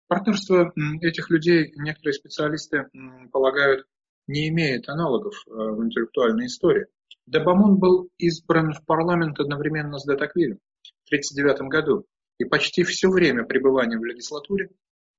Партнерство 0.06 0.72
этих 1.00 1.30
людей 1.30 1.72
некоторые 1.76 2.14
специалисты 2.14 2.88
полагают 3.32 3.88
не 4.26 4.48
имеет 4.48 4.88
аналогов 4.88 5.34
э, 5.46 5.50
в 5.50 5.84
интеллектуальной 5.84 6.46
истории. 6.46 6.86
Де 7.26 7.40
Бамон 7.40 7.78
был 7.78 8.08
избран 8.18 8.72
в 8.72 8.84
парламент 8.84 9.40
одновременно 9.40 9.98
с 9.98 10.04
Де 10.04 10.16
Таквилем 10.16 10.58
в 11.04 11.08
1939 11.08 11.68
году, 11.68 12.06
и 12.38 12.44
почти 12.44 12.82
все 12.82 13.08
время 13.08 13.44
пребывания 13.44 13.98
в 13.98 14.04
легислатуре 14.04 14.70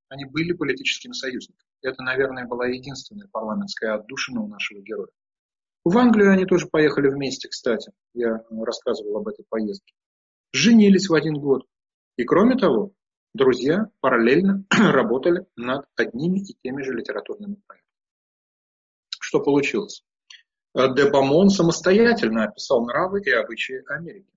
они 0.09 0.25
были 0.25 0.53
политическими 0.53 1.13
союзниками. 1.13 1.67
Это, 1.81 2.01
наверное, 2.03 2.47
была 2.47 2.67
единственная 2.67 3.27
парламентская 3.27 3.93
отдушина 3.93 4.41
у 4.41 4.47
нашего 4.47 4.81
героя. 4.81 5.09
В 5.83 5.97
Англию 5.97 6.31
они 6.31 6.45
тоже 6.45 6.67
поехали 6.67 7.09
вместе, 7.09 7.47
кстати. 7.47 7.91
Я 8.13 8.43
рассказывал 8.49 9.17
об 9.17 9.27
этой 9.27 9.45
поездке. 9.47 9.93
Женились 10.51 11.07
в 11.07 11.13
один 11.13 11.35
год. 11.35 11.65
И 12.17 12.23
кроме 12.23 12.57
того, 12.57 12.93
друзья 13.33 13.89
параллельно 14.01 14.65
работали 14.69 15.45
над 15.55 15.85
одними 15.95 16.39
и 16.39 16.57
теми 16.61 16.81
же 16.83 16.93
литературными 16.93 17.55
проектами. 17.65 17.86
Что 19.27 19.41
получилось? 19.41 20.05
Де 20.73 21.09
Бамон 21.11 21.49
самостоятельно 21.49 22.45
описал 22.45 22.85
нравы 22.85 23.21
и 23.21 23.29
обычаи 23.29 23.83
Америки. 23.93 24.31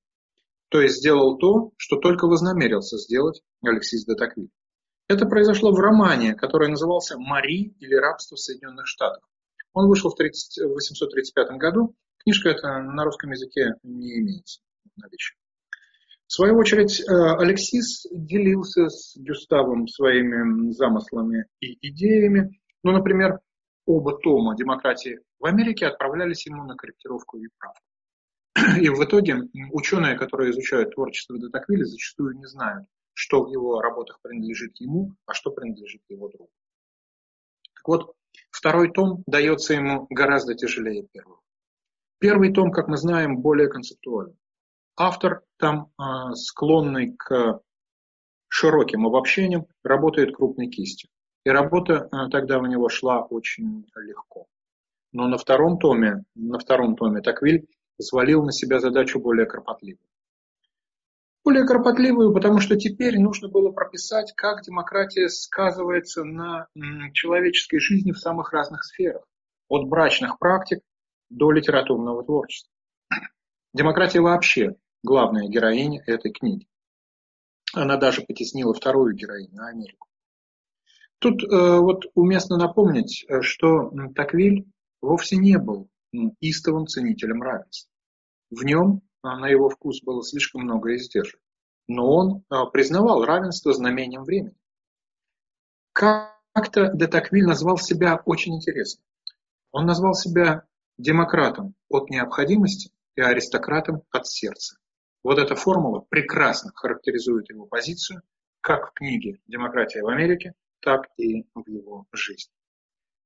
То 0.68 0.80
есть 0.80 0.96
сделал 0.96 1.38
то, 1.38 1.70
что 1.76 1.98
только 1.98 2.26
вознамерился 2.26 2.98
сделать 2.98 3.40
Алексис 3.62 4.04
де 4.04 4.16
Таквиль. 4.16 4.50
Это 5.06 5.26
произошло 5.26 5.70
в 5.70 5.78
романе, 5.78 6.34
который 6.34 6.68
назывался 6.68 7.18
«Мари» 7.18 7.72
или 7.78 7.94
«Рабство 7.94 8.34
Соединенных 8.34 8.88
Штатах». 8.88 9.22
Он 9.74 9.88
вышел 9.88 10.10
в 10.10 10.14
1835 10.14 11.50
году. 11.50 11.94
Книжка 12.24 12.48
эта 12.48 12.82
на 12.82 13.04
русском 13.04 13.30
языке 13.30 13.74
не 13.84 14.18
имеется 14.18 14.60
в 14.96 15.00
наличии. 15.00 15.36
В 16.26 16.32
свою 16.32 16.56
очередь, 16.56 16.98
э, 16.98 17.04
Алексис 17.38 18.06
делился 18.10 18.88
с 18.88 19.16
Гюставом 19.16 19.86
своими 19.86 20.72
замыслами 20.72 21.46
и 21.60 21.78
идеями. 21.90 22.60
Ну, 22.82 22.90
например, 22.90 23.38
оба 23.90 24.16
тома 24.18 24.56
«Демократии 24.56 25.20
в 25.38 25.46
Америке» 25.46 25.86
отправлялись 25.86 26.46
ему 26.46 26.64
на 26.64 26.76
корректировку 26.76 27.38
и 27.38 27.48
правку. 27.58 27.80
И 28.80 28.88
в 28.88 29.02
итоге 29.04 29.48
ученые, 29.72 30.16
которые 30.16 30.50
изучают 30.50 30.94
творчество 30.94 31.38
Детаквиля, 31.38 31.84
зачастую 31.84 32.36
не 32.36 32.46
знают, 32.46 32.86
что 33.14 33.44
в 33.44 33.48
его 33.48 33.80
работах 33.80 34.20
принадлежит 34.22 34.80
ему, 34.80 35.14
а 35.26 35.34
что 35.34 35.50
принадлежит 35.50 36.02
его 36.08 36.28
другу. 36.28 36.50
Так 37.74 37.88
вот, 37.88 38.14
второй 38.50 38.92
том 38.92 39.22
дается 39.26 39.74
ему 39.74 40.06
гораздо 40.10 40.54
тяжелее 40.54 41.06
первого. 41.12 41.40
Первый 42.18 42.52
том, 42.52 42.70
как 42.70 42.88
мы 42.88 42.96
знаем, 42.96 43.38
более 43.38 43.68
концептуален. 43.68 44.36
Автор 44.96 45.42
там 45.56 45.90
э, 45.98 46.34
склонный 46.34 47.16
к 47.16 47.60
широким 48.48 49.06
обобщениям, 49.06 49.66
работает 49.82 50.36
крупной 50.36 50.68
кистью. 50.68 51.08
И 51.44 51.50
работа 51.50 52.08
э, 52.12 52.28
тогда 52.30 52.58
у 52.58 52.66
него 52.66 52.88
шла 52.88 53.22
очень 53.22 53.86
легко. 53.96 54.46
Но 55.12 55.26
на 55.26 55.38
втором 55.38 55.78
томе, 55.78 56.24
на 56.34 56.58
втором 56.58 56.96
томе 56.96 57.20
Таквиль 57.20 57.66
взвалил 57.98 58.44
на 58.44 58.52
себя 58.52 58.78
задачу 58.78 59.20
более 59.20 59.46
кропотливую. 59.46 60.06
Более 61.42 61.66
кропотливую, 61.66 62.34
потому 62.34 62.60
что 62.60 62.76
теперь 62.76 63.18
нужно 63.18 63.48
было 63.48 63.72
прописать, 63.72 64.32
как 64.36 64.62
демократия 64.62 65.28
сказывается 65.28 66.22
на 66.22 66.68
человеческой 67.14 67.78
жизни 67.78 68.12
в 68.12 68.18
самых 68.18 68.52
разных 68.52 68.84
сферах. 68.84 69.24
От 69.68 69.88
брачных 69.88 70.38
практик 70.38 70.80
до 71.30 71.50
литературного 71.50 72.22
творчества. 72.24 72.72
Демократия 73.72 74.20
вообще 74.20 74.76
главная 75.02 75.48
героиня 75.48 76.02
этой 76.06 76.30
книги. 76.30 76.66
Она 77.72 77.96
даже 77.96 78.22
потеснила 78.22 78.74
вторую 78.74 79.14
героиню, 79.14 79.62
Америку. 79.64 80.09
Тут 81.20 81.44
э, 81.44 81.78
вот 81.78 82.06
уместно 82.14 82.56
напомнить, 82.56 83.26
э, 83.28 83.42
что 83.42 83.92
Таквиль 84.14 84.66
вовсе 85.02 85.36
не 85.36 85.58
был 85.58 85.90
истовым 86.40 86.86
ценителем 86.86 87.42
равенства. 87.42 87.92
В 88.50 88.64
нем 88.64 89.02
а, 89.22 89.38
на 89.38 89.48
его 89.48 89.68
вкус 89.68 90.02
было 90.02 90.24
слишком 90.24 90.62
много 90.62 90.96
издержек. 90.96 91.38
Но 91.88 92.10
он 92.10 92.44
признавал 92.72 93.24
равенство 93.24 93.72
знамением 93.72 94.24
времени. 94.24 94.56
Как-то 95.92 96.90
де 96.94 97.06
Таквиль 97.06 97.46
назвал 97.46 97.76
себя 97.76 98.22
очень 98.24 98.56
интересно. 98.56 99.04
Он 99.72 99.86
назвал 99.86 100.14
себя 100.14 100.64
демократом 100.98 101.74
от 101.88 102.08
необходимости 102.08 102.92
и 103.16 103.20
аристократом 103.20 104.02
от 104.10 104.26
сердца. 104.26 104.78
Вот 105.22 105.38
эта 105.38 105.54
формула 105.54 106.00
прекрасно 106.08 106.72
характеризует 106.74 107.50
его 107.50 107.66
позицию 107.66 108.22
как 108.62 108.90
в 108.90 108.92
книге 108.94 109.40
«Демократия 109.46 110.02
в 110.02 110.08
Америке», 110.08 110.54
так 110.80 111.08
и 111.16 111.44
в 111.54 111.68
его 111.68 112.06
жизни. 112.12 112.52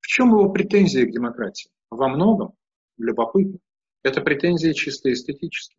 В 0.01 0.07
чем 0.07 0.29
его 0.31 0.51
претензии 0.51 1.05
к 1.05 1.13
демократии? 1.13 1.71
Во 1.91 2.09
многом, 2.09 2.55
любопытно, 2.99 3.59
это 4.03 4.21
претензии 4.21 4.73
чисто 4.73 5.13
эстетические. 5.13 5.79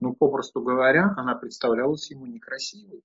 Ну, 0.00 0.14
попросту 0.14 0.62
говоря, 0.62 1.12
она 1.16 1.34
представлялась 1.34 2.10
ему 2.10 2.26
некрасивой. 2.26 3.02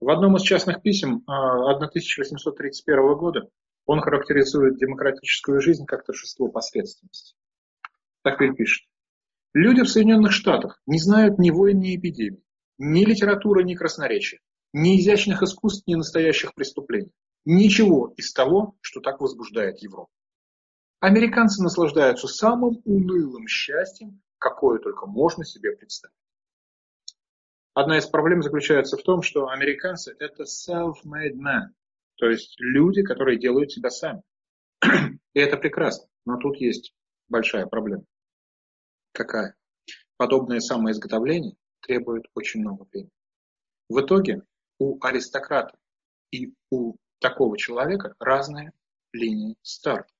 В 0.00 0.10
одном 0.10 0.36
из 0.36 0.42
частных 0.42 0.80
писем 0.80 1.24
1831 1.26 2.98
а, 2.98 3.14
года 3.16 3.50
он 3.84 4.00
характеризует 4.00 4.78
демократическую 4.78 5.60
жизнь 5.60 5.84
как 5.86 6.04
торжество 6.04 6.48
посредственности. 6.48 7.34
Так 8.22 8.40
и 8.40 8.52
пишет. 8.52 8.86
Люди 9.54 9.82
в 9.82 9.88
Соединенных 9.88 10.32
Штатах 10.32 10.80
не 10.86 10.98
знают 10.98 11.38
ни 11.38 11.50
войн, 11.50 11.80
ни 11.80 11.96
эпидемий, 11.96 12.44
ни 12.78 13.04
литературы, 13.04 13.64
ни 13.64 13.74
красноречия, 13.74 14.40
ни 14.78 15.00
изящных 15.00 15.42
искусств, 15.42 15.86
ни 15.86 15.94
настоящих 15.94 16.54
преступлений. 16.54 17.12
Ничего 17.44 18.12
из 18.16 18.32
того, 18.32 18.76
что 18.80 19.00
так 19.00 19.20
возбуждает 19.20 19.82
Европу. 19.82 20.10
Американцы 21.00 21.62
наслаждаются 21.62 22.28
самым 22.28 22.80
унылым 22.84 23.46
счастьем, 23.46 24.20
какое 24.38 24.78
только 24.78 25.06
можно 25.06 25.44
себе 25.44 25.76
представить. 25.76 26.14
Одна 27.74 27.98
из 27.98 28.06
проблем 28.06 28.42
заключается 28.42 28.96
в 28.96 29.02
том, 29.02 29.22
что 29.22 29.48
американцы– 29.48 30.14
это 30.18 30.44
self-made 30.44 31.34
men, 31.34 31.68
то 32.16 32.26
есть 32.26 32.56
люди, 32.58 33.02
которые 33.02 33.38
делают 33.38 33.70
себя 33.70 33.90
сами. 33.90 34.22
И 35.34 35.38
это 35.38 35.56
прекрасно, 35.56 36.08
но 36.24 36.38
тут 36.38 36.56
есть 36.56 36.92
большая 37.28 37.66
проблема. 37.66 38.04
Какая? 39.12 39.54
Подобное 40.16 40.58
самоизготовление 40.58 41.54
требует 41.80 42.24
очень 42.34 42.60
много 42.60 42.84
времени. 42.90 43.12
В 43.88 44.00
итоге 44.00 44.42
у 44.78 44.98
аристократа 45.04 45.76
и 46.30 46.52
у 46.70 46.94
такого 47.18 47.56
человека 47.58 48.14
разные 48.18 48.72
линии 49.12 49.56
старта. 49.62 50.12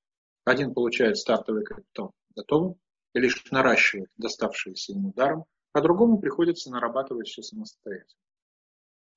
Один 0.45 0.75
получает 0.75 1.17
стартовый 1.17 1.65
капитал 1.65 2.13
готовым 2.35 2.77
и 3.15 3.21
лишь 3.21 3.45
наращивает 3.51 4.09
доставшиеся 4.17 4.93
ему 4.93 5.13
даром, 5.15 5.45
а 5.73 5.81
другому 5.81 6.19
приходится 6.19 6.71
нарабатывать 6.71 7.29
все 7.29 7.43
самостоятельно. 7.43 8.21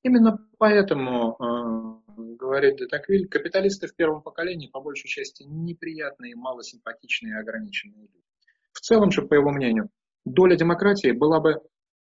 Именно 0.04 0.48
поэтому, 0.58 1.36
э, 1.38 2.36
говорит 2.36 2.78
Детаквиль, 2.78 3.28
капиталисты 3.28 3.88
в 3.88 3.96
первом 3.96 4.24
поколении 4.24 4.68
по 4.68 4.82
большей 4.82 5.08
части 5.08 5.44
неприятные, 5.44 6.36
малосимпатичные 6.36 7.34
и 7.34 7.40
ограниченные 7.40 8.02
люди. 8.02 8.24
В 8.74 8.80
целом 8.80 9.12
же, 9.12 9.22
по 9.22 9.36
его 9.36 9.52
мнению, 9.52 9.90
доля 10.26 10.56
демократии 10.56 11.12
была 11.12 11.40
бы 11.40 11.62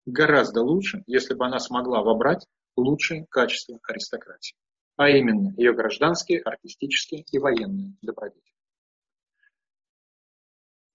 гораздо 0.06 0.62
лучше, 0.62 1.04
если 1.08 1.36
бы 1.36 1.46
она 1.46 1.60
смогла 1.60 2.02
вобрать 2.02 2.46
лучшие 2.76 3.26
качества 3.30 3.80
аристократии, 3.84 4.56
а 4.98 5.10
именно 5.10 5.54
ее 5.58 5.74
гражданские, 5.74 6.42
артистические 6.42 7.26
и 7.32 7.40
военные 7.40 7.96
добродетели. 8.02 8.44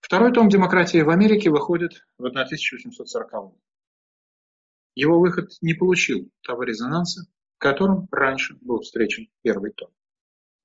Второй 0.01 0.33
том 0.33 0.49
«Демократии 0.49 1.03
в 1.03 1.11
Америке» 1.11 1.51
выходит 1.51 2.05
в 2.19 2.25
1840 2.27 3.31
году. 3.31 3.61
Его 4.95 5.21
выход 5.21 5.51
не 5.61 5.75
получил 5.75 6.31
того 6.43 6.65
резонанса, 6.65 7.27
которым 7.59 8.09
раньше 8.11 8.57
был 8.61 8.81
встречен 8.81 9.29
первый 9.43 9.73
том. 9.73 9.91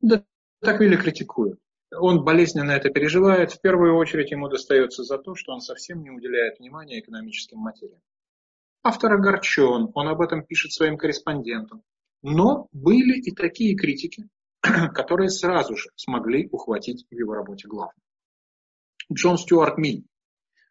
Да 0.01 0.25
так 0.65 0.81
или 0.81 0.95
критикуют. 0.95 1.59
Он 1.95 2.23
болезненно 2.23 2.71
это 2.71 2.89
переживает. 2.89 3.51
В 3.51 3.61
первую 3.61 3.95
очередь 3.95 4.31
ему 4.31 4.49
достается 4.49 5.03
за 5.03 5.17
то, 5.17 5.35
что 5.35 5.53
он 5.53 5.61
совсем 5.61 6.01
не 6.01 6.09
уделяет 6.09 6.59
внимания 6.59 6.99
экономическим 6.99 7.59
материям. 7.59 8.01
Автор 8.87 9.13
огорчен, 9.13 9.89
он 9.95 10.07
об 10.09 10.21
этом 10.21 10.45
пишет 10.45 10.71
своим 10.71 10.95
корреспондентам. 10.95 11.81
Но 12.21 12.67
были 12.71 13.19
и 13.19 13.31
такие 13.33 13.75
критики, 13.75 14.29
которые 14.61 15.29
сразу 15.29 15.75
же 15.75 15.89
смогли 15.95 16.47
ухватить 16.51 17.07
в 17.09 17.15
его 17.15 17.33
работе 17.33 17.67
главное. 17.67 18.03
Джон 19.11 19.39
Стюарт 19.39 19.79
Миль, 19.79 20.05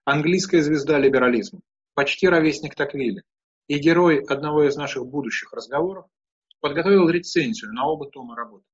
английская 0.04 0.62
звезда 0.62 0.96
либерализма, 0.96 1.58
почти 1.94 2.28
ровесник 2.28 2.76
Таквиля 2.76 3.24
и 3.66 3.80
герой 3.80 4.22
одного 4.22 4.62
из 4.68 4.76
наших 4.76 5.04
будущих 5.06 5.52
разговоров, 5.52 6.06
подготовил 6.60 7.08
рецензию 7.08 7.72
на 7.72 7.84
оба 7.84 8.08
тома 8.08 8.36
работы. 8.36 8.64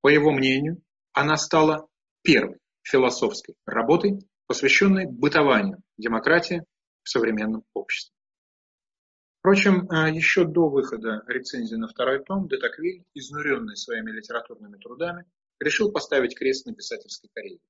По 0.00 0.08
его 0.08 0.32
мнению, 0.32 0.80
она 1.12 1.36
стала 1.36 1.86
первой 2.22 2.60
философской 2.80 3.56
работой, 3.66 4.26
посвященной 4.46 5.04
бытованию 5.04 5.82
демократии 5.98 6.64
в 7.02 7.10
современном 7.10 7.62
обществе. 7.74 8.13
Впрочем, 9.44 9.86
а, 9.90 10.08
еще 10.08 10.46
до 10.46 10.70
выхода 10.70 11.22
рецензии 11.26 11.74
на 11.74 11.86
второй 11.86 12.24
том 12.24 12.48
Детаквиль, 12.48 13.04
изнуренный 13.12 13.76
своими 13.76 14.10
литературными 14.10 14.78
трудами, 14.78 15.26
решил 15.60 15.92
поставить 15.92 16.34
крест 16.34 16.64
на 16.64 16.74
писательской 16.74 17.28
карьере. 17.30 17.60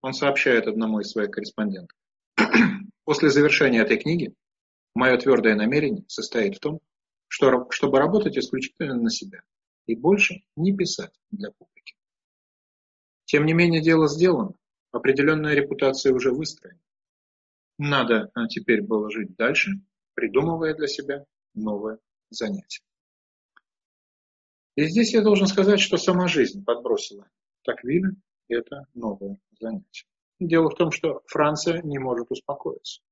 Он 0.00 0.14
сообщает 0.14 0.66
одному 0.66 0.98
из 0.98 1.12
своих 1.12 1.30
корреспондентов. 1.30 1.96
После 3.04 3.30
завершения 3.30 3.82
этой 3.82 3.98
книги 3.98 4.34
мое 4.96 5.16
твердое 5.16 5.54
намерение 5.54 6.06
состоит 6.08 6.56
в 6.56 6.58
том, 6.58 6.80
что, 7.28 7.68
чтобы 7.70 8.00
работать 8.00 8.36
исключительно 8.36 8.96
на 8.96 9.10
себя 9.10 9.42
и 9.86 9.94
больше 9.94 10.42
не 10.56 10.76
писать 10.76 11.14
для 11.30 11.52
публики. 11.52 11.94
Тем 13.26 13.46
не 13.46 13.52
менее, 13.52 13.80
дело 13.80 14.08
сделано, 14.08 14.54
определенная 14.90 15.54
репутация 15.54 16.12
уже 16.12 16.32
выстроена. 16.32 16.80
Надо 17.84 18.30
а, 18.34 18.46
теперь 18.46 18.80
было 18.80 19.10
жить 19.10 19.34
дальше, 19.34 19.72
придумывая 20.14 20.72
для 20.72 20.86
себя 20.86 21.24
новое 21.52 21.98
занятие. 22.30 22.84
И 24.76 24.84
здесь 24.84 25.12
я 25.12 25.20
должен 25.20 25.48
сказать, 25.48 25.80
что 25.80 25.96
сама 25.96 26.28
жизнь 26.28 26.64
подбросила 26.64 27.28
Таквиля 27.64 28.14
это 28.46 28.86
новое 28.94 29.36
занятие. 29.58 30.06
Дело 30.38 30.70
в 30.70 30.76
том, 30.76 30.92
что 30.92 31.22
Франция 31.26 31.82
не 31.82 31.98
может 31.98 32.30
успокоиться. 32.30 33.02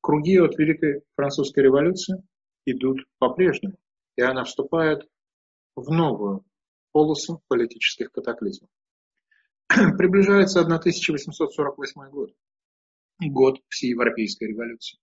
Круги 0.00 0.36
от 0.36 0.58
Великой 0.58 1.02
Французской 1.14 1.60
революции 1.60 2.24
идут 2.66 3.06
по-прежнему, 3.18 3.76
и 4.16 4.22
она 4.22 4.42
вступает 4.42 5.08
в 5.76 5.92
новую 5.92 6.44
полосу 6.90 7.40
политических 7.46 8.10
катаклизмов. 8.10 8.68
Приближается 9.68 10.62
1848 10.62 12.10
год, 12.10 12.34
год 13.20 13.60
всеевропейской 13.68 14.48
революции. 14.48 14.98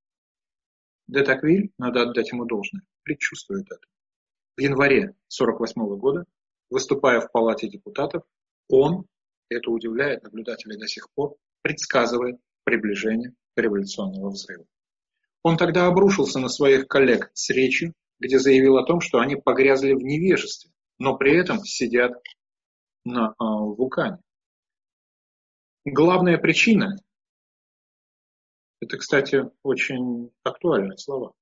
Де 1.08 1.24
Таквиль, 1.24 1.72
надо 1.78 2.04
отдать 2.04 2.32
ему 2.32 2.46
должное, 2.46 2.84
предчувствует 3.04 3.66
это. 3.66 3.88
В 4.58 4.62
январе 4.62 5.16
1948 5.30 5.98
года, 5.98 6.26
выступая 6.70 7.22
в 7.22 7.32
Палате 7.32 7.68
депутатов, 7.68 8.24
он 8.68 9.06
это 9.50 9.72
удивляет 9.72 10.24
наблюдателей 10.24 10.78
до 10.78 10.88
сих 10.88 11.10
пор, 11.14 11.36
предсказывает 11.62 12.40
приближение 12.64 13.34
революционного 13.56 14.30
взрыва. 14.30 14.66
Он 15.44 15.58
тогда 15.58 15.88
обрушился 15.88 16.40
на 16.40 16.50
своих 16.50 16.88
коллег 16.88 17.32
с 17.34 17.50
речью, 17.50 17.94
где 18.20 18.38
заявил 18.38 18.78
о 18.78 18.86
том, 18.86 19.02
что 19.02 19.20
они 19.20 19.36
погрязли 19.36 19.94
в 19.94 20.04
невежестве, 20.04 20.72
но 21.00 21.18
при 21.18 21.36
этом 21.36 21.64
сидят 21.64 22.12
на 23.06 23.30
э, 23.30 23.34
вулкане. 23.40 24.20
Главная 25.86 26.38
причина, 26.38 26.98
это, 28.82 28.98
кстати, 28.98 29.44
очень 29.64 30.32
актуальные 30.44 30.98
слова 30.98 31.34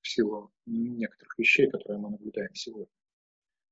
в 0.00 0.08
силу 0.08 0.52
некоторых 0.66 1.38
вещей, 1.38 1.70
которые 1.70 1.98
мы 1.98 2.10
наблюдаем 2.10 2.54
сегодня. 2.54 2.92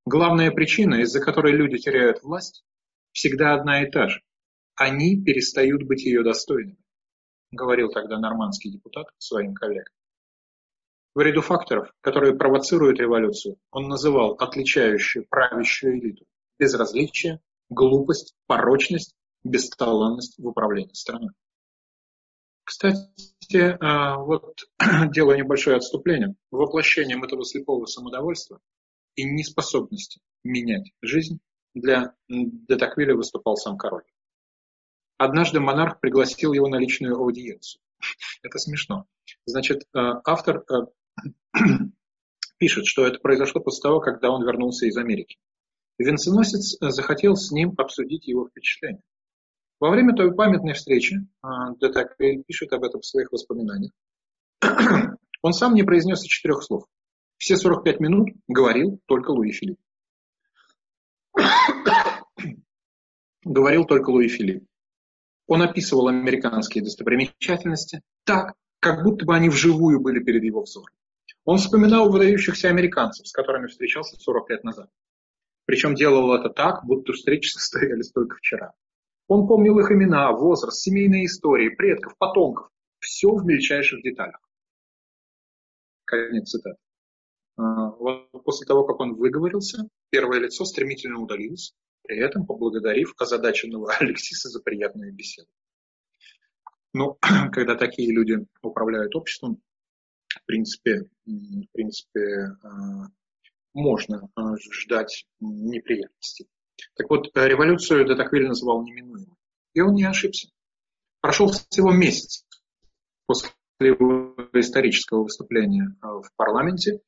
Главная 0.07 0.51
причина, 0.51 0.97
из-за 1.03 1.21
которой 1.21 1.53
люди 1.53 1.79
теряют 1.79 2.23
власть, 2.23 2.65
всегда 3.13 3.55
одна 3.55 3.83
и 3.83 3.91
та 3.91 4.09
же. 4.09 4.23
Они 4.75 5.23
перестают 5.23 5.83
быть 5.85 6.05
ее 6.05 6.25
достойными, 6.25 6.83
говорил 7.51 7.91
тогда 7.91 8.19
нормандский 8.19 8.73
депутат 8.73 9.07
своим 9.19 9.55
коллегам. 9.55 9.93
В 11.15 11.21
ряду 11.21 11.43
факторов, 11.43 11.93
которые 12.01 12.37
провоцируют 12.37 12.99
революцию, 12.99 13.59
он 13.71 13.89
называл 13.89 14.33
отличающую 14.39 15.27
правящую 15.29 15.99
элиту 15.99 16.25
безразличие, 16.59 17.41
глупость, 17.69 18.35
порочность, 18.47 19.15
бесталанность 19.45 20.39
в 20.39 20.47
управлении 20.47 20.95
страной. 20.95 21.33
Кстати, 22.65 23.77
а, 23.81 24.19
вот 24.19 24.65
делаю 25.13 25.39
небольшое 25.39 25.77
отступление. 25.77 26.35
Воплощением 26.51 27.25
этого 27.25 27.45
слепого 27.45 27.87
самодовольства 27.87 28.61
и 29.15 29.25
неспособности 29.25 30.21
менять 30.45 30.93
жизнь 31.03 31.41
для 31.75 32.15
Детаквиля 32.29 33.15
выступал 33.15 33.57
сам 33.57 33.77
король. 33.77 34.05
Однажды 35.19 35.61
монарх 35.61 36.01
пригласил 36.01 36.53
его 36.53 36.69
на 36.69 36.77
личную 36.77 37.17
аудиенцию. 37.17 37.81
Это 38.43 38.59
смешно. 38.59 39.07
Значит, 39.47 39.83
э, 39.83 39.99
автор 40.25 40.65
э, 40.69 41.59
пишет, 42.59 42.87
что 42.87 43.07
это 43.07 43.19
произошло 43.21 43.61
после 43.61 43.83
того, 43.83 44.01
когда 44.01 44.31
он 44.31 44.45
вернулся 44.45 44.87
из 44.87 44.97
Америки. 44.97 45.39
Венценосец 45.99 46.77
э, 46.81 46.91
захотел 46.91 47.37
с 47.37 47.51
ним 47.53 47.75
обсудить 47.79 48.27
его 48.27 48.49
впечатления. 48.49 49.03
Во 49.83 49.91
время 49.91 50.15
той 50.15 50.33
памятной 50.33 50.75
встречи, 50.75 51.27
Детаквиль 51.81 52.45
пишет 52.45 52.73
об 52.73 52.85
этом 52.85 53.01
в 53.01 53.05
своих 53.05 53.33
воспоминаниях, 53.33 53.91
он 55.43 55.53
сам 55.53 55.75
не 55.75 55.83
произнес 55.83 56.25
и 56.25 56.29
четырех 56.29 56.63
слов. 56.63 56.85
Все 57.39 57.57
45 57.57 57.99
минут 57.99 58.29
говорил 58.47 59.01
только 59.07 59.33
Луи 59.33 59.51
Филипп. 59.51 59.81
Говорил 63.45 63.85
только 63.85 64.11
Луи 64.11 64.29
Филипп. 64.29 64.65
Он 65.49 65.63
описывал 65.63 66.07
американские 66.07 66.85
достопримечательности 66.85 68.03
так, 68.23 68.55
как 68.79 69.03
будто 69.03 69.25
бы 69.25 69.35
они 69.35 69.49
вживую 69.49 69.99
были 69.99 70.23
перед 70.23 70.45
его 70.45 70.63
взором. 70.63 70.95
Он 71.45 71.59
вспоминал 71.59 72.09
выдающихся 72.09 72.69
американцев, 72.69 73.27
с 73.27 73.33
которыми 73.33 73.67
встречался 73.67 74.15
40 74.17 74.51
лет 74.51 74.63
назад. 74.63 74.91
Причем 75.65 75.97
делал 75.97 76.33
это 76.35 76.51
так, 76.51 76.85
будто 76.85 77.15
встречи 77.15 77.49
состоялись 77.53 78.13
только 78.13 78.37
вчера. 78.37 78.75
Он 79.29 79.47
помнил 79.47 79.79
их 79.79 79.91
имена, 79.91 80.33
возраст, 80.33 80.81
семейные 80.81 81.27
истории, 81.27 81.69
предков, 81.71 82.17
потомков. 82.19 82.69
Все 82.99 83.29
в 83.29 83.45
мельчайших 83.45 84.03
деталях. 84.03 84.41
Конец 86.05 86.51
цитаты. 86.51 86.79
А, 87.57 87.91
после 88.45 88.67
того, 88.67 88.85
как 88.85 89.01
он 89.01 89.15
выговорился, 89.15 89.89
первое 90.11 90.41
лицо 90.41 90.65
стремительно 90.65 91.21
удалилось, 91.21 91.75
при 92.03 92.19
этом 92.19 92.47
поблагодарив 92.47 93.15
озадаченного 93.19 93.93
Алексиса 94.01 94.49
за 94.49 94.61
приятную 94.61 95.13
беседу. 95.15 95.49
Ну, 96.93 97.19
когда 97.53 97.77
такие 97.77 98.13
люди 98.13 98.47
управляют 98.63 99.15
обществом, 99.17 99.63
в 100.29 100.45
принципе, 100.47 101.09
в 101.27 101.67
принципе 101.73 102.57
а, 102.63 103.07
можно 103.75 104.31
а, 104.35 104.57
ждать 104.57 105.27
неприятностей. 105.41 106.49
Так 106.97 107.11
вот, 107.11 107.31
революцию 107.35 108.07
Детаквиль 108.07 108.47
называл 108.47 108.83
неминуемой. 108.83 109.37
И 109.75 109.81
он 109.81 109.95
не 109.95 110.05
ошибся. 110.05 110.49
Прошел 111.21 111.49
всего 111.49 111.93
месяц 111.93 112.45
после 113.27 113.51
его 113.81 114.35
исторического 114.53 115.23
выступления 115.23 115.97
в 116.01 116.25
парламенте, 116.37 117.01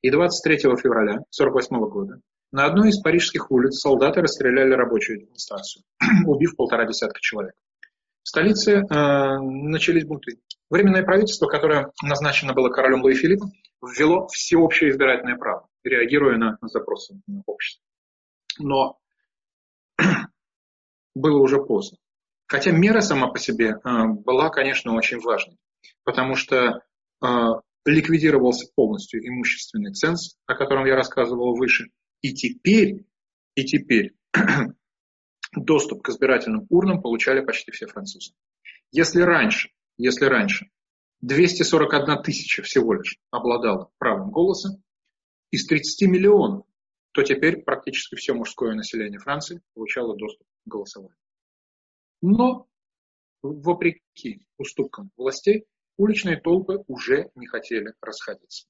и 0.00 0.10
23 0.10 0.58
февраля 0.76 1.22
1948 1.30 1.76
года 1.88 2.20
на 2.52 2.66
одной 2.66 2.90
из 2.90 3.00
парижских 3.00 3.50
улиц 3.50 3.80
солдаты 3.80 4.20
расстреляли 4.20 4.74
рабочую 4.74 5.20
демонстрацию, 5.20 5.84
убив 6.26 6.54
полтора 6.56 6.86
десятка 6.86 7.18
человек. 7.20 7.54
В 8.22 8.28
столице 8.28 8.82
э, 8.82 9.38
начались 9.40 10.04
бунты. 10.04 10.38
Временное 10.70 11.02
правительство, 11.02 11.46
которое 11.46 11.90
назначено 12.02 12.52
было 12.52 12.68
королем 12.68 13.02
Луи 13.02 13.14
Филиппом, 13.14 13.50
ввело 13.82 14.28
всеобщее 14.28 14.90
избирательное 14.90 15.36
право, 15.36 15.66
реагируя 15.82 16.36
на 16.36 16.58
запросы 16.62 17.20
общества. 17.46 17.81
Но 18.58 18.98
было 21.14 21.38
уже 21.38 21.62
поздно. 21.62 21.98
Хотя 22.46 22.70
мера 22.70 23.00
сама 23.00 23.28
по 23.28 23.38
себе 23.38 23.76
э, 23.82 24.04
была, 24.06 24.50
конечно, 24.50 24.94
очень 24.94 25.20
важной. 25.20 25.56
потому 26.04 26.36
что 26.36 26.82
э, 27.24 27.26
ликвидировался 27.84 28.70
полностью 28.74 29.26
имущественный 29.26 29.92
ценз, 29.92 30.36
о 30.46 30.54
котором 30.54 30.84
я 30.86 30.94
рассказывал 30.94 31.56
выше, 31.56 31.90
и 32.20 32.34
теперь, 32.34 33.06
и 33.54 33.64
теперь 33.64 34.14
доступ 35.56 36.02
к 36.02 36.08
избирательным 36.10 36.66
урнам 36.68 37.02
получали 37.02 37.44
почти 37.44 37.70
все 37.72 37.86
французы. 37.86 38.32
Если 38.90 39.20
раньше, 39.20 39.70
если 39.96 40.26
раньше 40.26 40.68
241 41.22 42.22
тысяча 42.22 42.62
всего 42.62 42.94
лишь 42.94 43.18
обладала 43.30 43.90
правом 43.98 44.30
голоса, 44.30 44.80
из 45.50 45.66
30 45.66 46.08
миллионов, 46.08 46.66
то 47.12 47.22
теперь 47.22 47.62
практически 47.62 48.14
все 48.14 48.32
мужское 48.32 48.74
население 48.74 49.18
Франции 49.18 49.62
получало 49.74 50.16
доступ 50.16 50.46
к 50.64 50.68
голосованию. 50.68 51.16
Но, 52.22 52.66
вопреки 53.42 54.46
уступкам 54.56 55.10
властей, 55.16 55.66
уличные 55.96 56.40
толпы 56.40 56.82
уже 56.86 57.30
не 57.34 57.46
хотели 57.46 57.94
расходиться. 58.00 58.66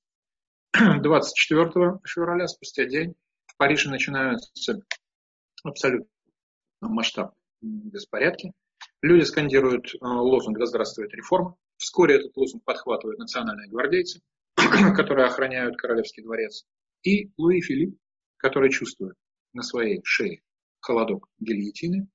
24 0.73 2.01
февраля, 2.05 2.47
спустя 2.49 2.85
день, 2.87 3.15
в 3.47 3.57
Париже 3.57 3.91
начинаются 3.91 4.81
абсолютно 5.63 6.09
масштабные 6.81 7.35
беспорядки. 7.61 8.53
Люди 9.03 9.25
скандируют 9.25 9.95
э, 9.95 9.99
лозунг 10.01 10.59
«Да 10.59 10.67
здравствует 10.67 11.13
реформа». 11.15 11.57
Вскоре 11.77 12.17
этот 12.17 12.37
лозунг 12.37 12.65
подхватывают 12.65 13.19
национальные 13.19 13.69
гвардейцы, 13.69 14.21
которые 14.97 15.27
охраняют 15.27 15.77
Королевский 15.77 16.23
дворец. 16.23 16.65
И 17.03 17.31
Луи 17.37 17.61
Филипп, 17.61 17.99
который 18.43 18.71
чувствует 18.71 19.17
на 19.53 19.63
своей 19.63 20.01
шее 20.05 20.43
холодок 20.81 21.29
гильотины, 21.39 22.09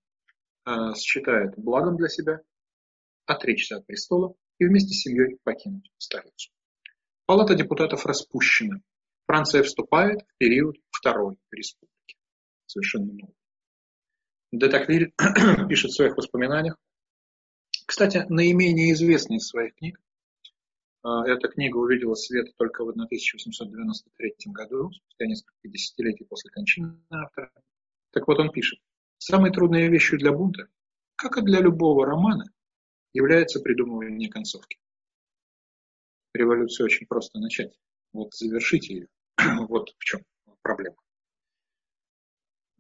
э, 0.66 0.72
считает 0.96 1.58
благом 1.58 1.96
для 1.96 2.10
себя 2.10 2.42
отречься 3.26 3.78
от 3.78 3.88
престола 3.88 4.36
и 4.60 4.66
вместе 4.66 4.94
с 4.94 5.02
семьей 5.02 5.38
покинуть 5.44 5.90
столицу. 5.98 6.52
Палата 7.26 7.56
депутатов 7.56 8.06
распущена. 8.06 8.82
Франция 9.26 9.64
вступает 9.64 10.22
в 10.22 10.38
период 10.38 10.78
Второй 10.92 11.38
Республики. 11.52 12.18
Совершенно 12.66 13.14
новый. 13.14 13.36
Детоквиль 14.52 15.14
пишет 15.70 15.92
в 15.92 15.96
своих 15.96 16.16
воспоминаниях. 16.18 16.78
Кстати, 17.86 18.26
наименее 18.30 18.94
известный 18.94 19.38
из 19.38 19.48
своих 19.48 19.76
книг. 19.76 20.00
А, 21.08 21.26
эта 21.26 21.48
книга 21.48 21.78
увидела 21.78 22.16
свет 22.16 22.54
только 22.58 22.84
в 22.84 22.90
1893 22.90 24.36
году, 24.48 24.92
спустя 24.92 25.26
несколько 25.26 25.70
десятилетий 25.70 26.26
после 26.26 26.52
кончины 26.52 27.00
автора. 27.10 27.50
Так 28.12 28.28
вот 28.28 28.40
он 28.40 28.52
пишет. 28.52 28.80
Самой 29.18 29.52
трудной 29.52 29.88
вещью 29.88 30.20
для 30.20 30.34
бунта, 30.34 30.68
как 31.16 31.38
и 31.38 31.42
для 31.42 31.62
любого 31.62 32.06
романа, 32.06 32.52
является 33.14 33.62
придумывание 33.62 34.30
концовки. 34.30 34.80
Революцию 36.34 36.88
очень 36.88 37.08
просто 37.08 37.40
начать. 37.40 37.74
Вот 38.12 38.34
завершить 38.34 38.90
ее. 38.90 39.08
вот 39.70 39.96
в 39.98 40.04
чем 40.04 40.26
проблема. 40.62 40.98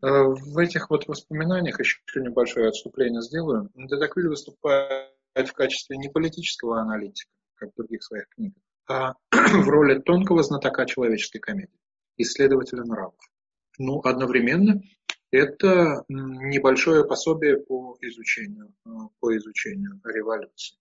Э, 0.01 0.23
в 0.23 0.57
этих 0.57 0.89
вот 0.89 1.07
воспоминаниях 1.07 1.79
еще 1.79 2.01
небольшое 2.17 2.67
отступление 2.67 3.21
сделаю. 3.21 3.71
Детоквиль 3.73 4.27
выступает 4.27 5.13
в 5.33 5.53
качестве 5.53 5.95
не 5.95 6.09
политического 6.09 6.81
аналитика, 6.81 7.31
как 7.58 7.72
в 7.72 7.76
других 7.76 8.04
своих 8.04 8.28
книгах, 8.30 8.63
а 8.88 9.13
в 9.32 9.67
роли 9.67 10.00
тонкого 10.00 10.43
знатока 10.43 10.86
человеческой 10.86 11.39
комедии, 11.39 11.80
исследователя 12.17 12.84
нравов. 12.84 13.15
Ну, 13.78 14.00
одновременно 14.02 14.82
это 15.32 16.06
небольшое 16.08 17.06
пособие 17.06 17.58
по 17.58 17.98
изучению, 18.02 18.74
э, 18.86 18.89
по 19.20 19.36
изучению 19.36 20.00
революции. 20.06 20.78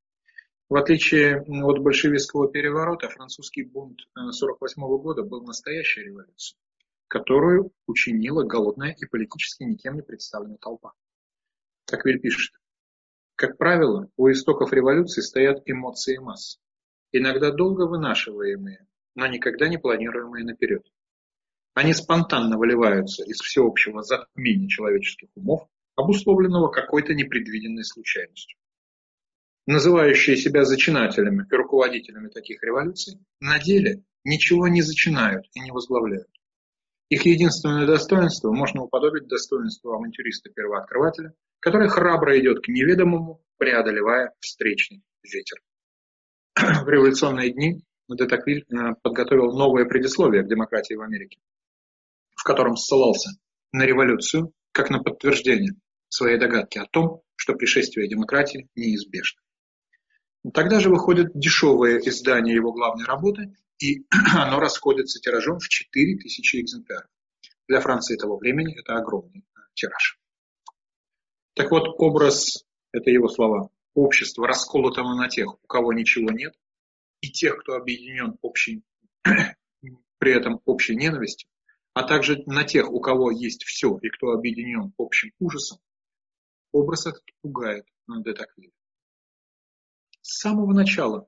В 0.69 0.77
отличие 0.77 1.43
от 1.43 1.79
большевистского 1.79 2.51
переворота, 2.51 3.09
французский 3.09 3.63
бунт 3.63 4.01
1948 4.15 4.83
э, 4.83 5.03
года 5.03 5.23
был 5.23 5.43
настоящей 5.43 6.03
революцией, 6.03 6.59
которую 7.09 7.73
учинила 7.87 8.45
голодная 8.45 8.95
и 8.99 9.07
политически 9.07 9.65
никем 9.65 9.95
не 9.97 10.03
представленная 10.03 10.59
толпа. 10.59 10.93
Таквиль 11.85 12.21
пишет. 12.21 12.55
Как 13.37 13.59
правило, 13.59 14.09
у 14.17 14.31
истоков 14.31 14.73
революции 14.73 15.21
стоят 15.21 15.63
эмоции 15.67 16.17
масс, 16.17 16.59
иногда 17.13 17.51
долго 17.51 17.87
вынашиваемые, 17.87 18.87
но 19.15 19.27
никогда 19.27 19.69
не 19.69 19.79
планируемые 19.79 20.45
наперед. 20.45 20.87
Они 21.75 21.93
спонтанно 21.93 22.57
выливаются 22.57 23.25
из 23.25 23.39
всеобщего 23.41 24.03
затмения 24.03 24.69
человеческих 24.69 25.29
умов, 25.35 25.69
обусловленного 25.95 26.69
какой-то 26.69 27.15
непредвиденной 27.15 27.85
случайностью. 27.85 28.59
Называющие 29.67 30.37
себя 30.37 30.65
зачинателями 30.65 31.47
и 31.51 31.55
руководителями 31.55 32.29
таких 32.29 32.63
революций, 32.63 33.19
на 33.41 33.59
деле 33.59 34.05
ничего 34.25 34.69
не 34.69 34.81
зачинают 34.83 35.47
и 35.55 35.61
не 35.61 35.73
возглавляют. 35.73 36.31
Их 37.09 37.25
единственное 37.25 37.87
достоинство 37.87 38.53
можно 38.53 38.83
уподобить 38.83 39.29
достоинству 39.29 39.93
авантюриста-первооткрывателя, 39.93 41.35
который 41.61 41.89
храбро 41.89 42.39
идет 42.39 42.65
к 42.65 42.69
неведомому, 42.69 43.43
преодолевая 43.59 44.33
встречный 44.41 45.03
ветер. 45.23 45.59
В 46.85 46.89
революционные 46.89 47.53
дни 47.53 47.83
Детоквиль 48.09 48.65
э, 48.71 48.95
подготовил 49.03 49.53
новое 49.53 49.85
предисловие 49.85 50.43
к 50.43 50.49
демократии 50.49 50.95
в 50.95 51.03
Америке 51.03 51.39
котором 52.47 52.77
ссылался 52.77 53.31
на 53.73 53.85
революцию 53.85 54.53
как 54.73 54.89
на 54.89 55.03
подтверждение 55.03 55.75
своей 56.09 56.39
догадки 56.39 56.79
о 56.79 56.87
том, 56.87 57.23
что 57.35 57.55
пришествие 57.55 58.09
демократии 58.09 58.69
неизбежно. 58.77 59.43
Тогда 60.55 60.79
же 60.79 60.89
выходит 60.89 61.33
дешевое 61.35 61.99
издание 61.99 62.55
его 62.55 62.73
главной 62.73 63.05
работы, 63.05 63.57
и 63.79 64.07
оно 64.35 64.61
расходится 64.61 65.19
тиражом 65.19 65.59
в 65.59 65.69
4000 65.69 66.61
экземпляров. 66.61 67.11
Для 67.67 67.81
Франции 67.81 68.17
того 68.17 68.39
времени 68.39 68.79
это 68.79 68.95
огромный 68.95 69.45
тираж. 69.75 70.21
Так 71.55 71.73
вот, 71.73 71.97
образ, 71.99 72.65
это 72.93 73.11
его 73.11 73.29
слова, 73.29 73.71
общества, 73.97 74.47
расколотого 74.47 75.15
на 75.15 75.29
тех, 75.29 75.55
у 75.55 75.67
кого 75.67 75.93
ничего 75.93 76.31
нет, 76.31 76.55
и 77.23 77.31
тех, 77.31 77.57
кто 77.59 77.75
объединен 77.75 78.39
общей, 78.43 78.85
при 80.19 80.33
этом 80.33 80.61
общей 80.67 80.95
ненавистью, 80.95 81.49
а 81.95 82.03
также 82.03 82.43
на 82.47 82.65
тех, 82.65 82.91
у 82.93 83.01
кого 83.01 83.31
есть 83.31 83.65
все 83.65 83.99
и 84.03 84.11
кто 84.11 84.33
объединен 84.33 84.93
общим 84.99 85.33
ужасом, 85.41 85.79
образ 86.73 87.07
этот 87.07 87.25
пугает 87.41 87.87
де 88.07 88.35
Токвилля. 88.35 88.71
С 90.21 90.41
самого 90.41 90.75
начала 90.75 91.27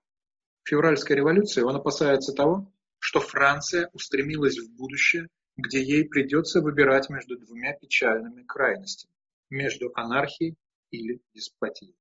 февральской 0.64 1.16
революции 1.16 1.62
он 1.62 1.74
опасается 1.74 2.34
того, 2.34 2.70
что 2.98 3.20
Франция 3.20 3.88
устремилась 3.94 4.58
в 4.58 4.76
будущее, 4.76 5.28
где 5.56 5.82
ей 5.82 6.06
придется 6.06 6.60
выбирать 6.60 7.08
между 7.08 7.38
двумя 7.38 7.72
печальными 7.72 8.42
крайностями– 8.42 9.12
между 9.50 9.90
анархией 9.94 10.56
или 10.90 11.20
деспотией. 11.32 11.94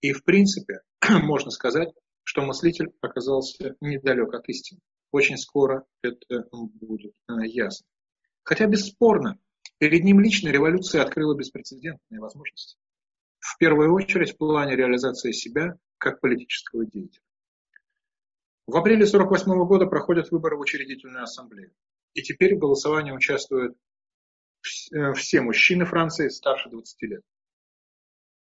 И 0.00 0.12
в 0.12 0.24
принципе 0.24 0.80
можно 1.08 1.50
сказать, 1.50 1.92
что 2.22 2.42
мыслитель 2.42 2.92
оказался 3.00 3.76
недалек 3.80 4.34
от 4.34 4.48
истины. 4.48 4.80
Очень 5.10 5.38
скоро 5.38 5.86
это 6.02 6.44
будет 6.52 7.14
э, 7.28 7.46
ясно. 7.46 7.86
Хотя 8.42 8.66
бесспорно, 8.66 9.38
перед 9.78 10.04
ним 10.04 10.20
лично 10.20 10.50
революция 10.50 11.02
открыла 11.02 11.34
беспрецедентные 11.34 12.20
возможности. 12.20 12.78
В 13.38 13.56
первую 13.58 13.94
очередь 13.94 14.32
в 14.32 14.36
плане 14.36 14.76
реализации 14.76 15.32
себя 15.32 15.78
как 15.96 16.20
политического 16.20 16.84
деятеля. 16.84 17.22
В 18.66 18.76
апреле 18.76 19.04
1948 19.04 19.66
года 19.66 19.86
проходят 19.86 20.30
выборы 20.30 20.56
в 20.56 20.60
учредительную 20.60 21.24
ассамблею. 21.24 21.72
И 22.12 22.22
теперь 22.22 22.56
в 22.56 22.58
голосовании 22.58 23.12
участвуют 23.12 23.76
э, 24.92 25.12
все 25.14 25.40
мужчины 25.40 25.86
Франции 25.86 26.28
старше 26.28 26.68
20 26.68 27.02
лет. 27.02 27.22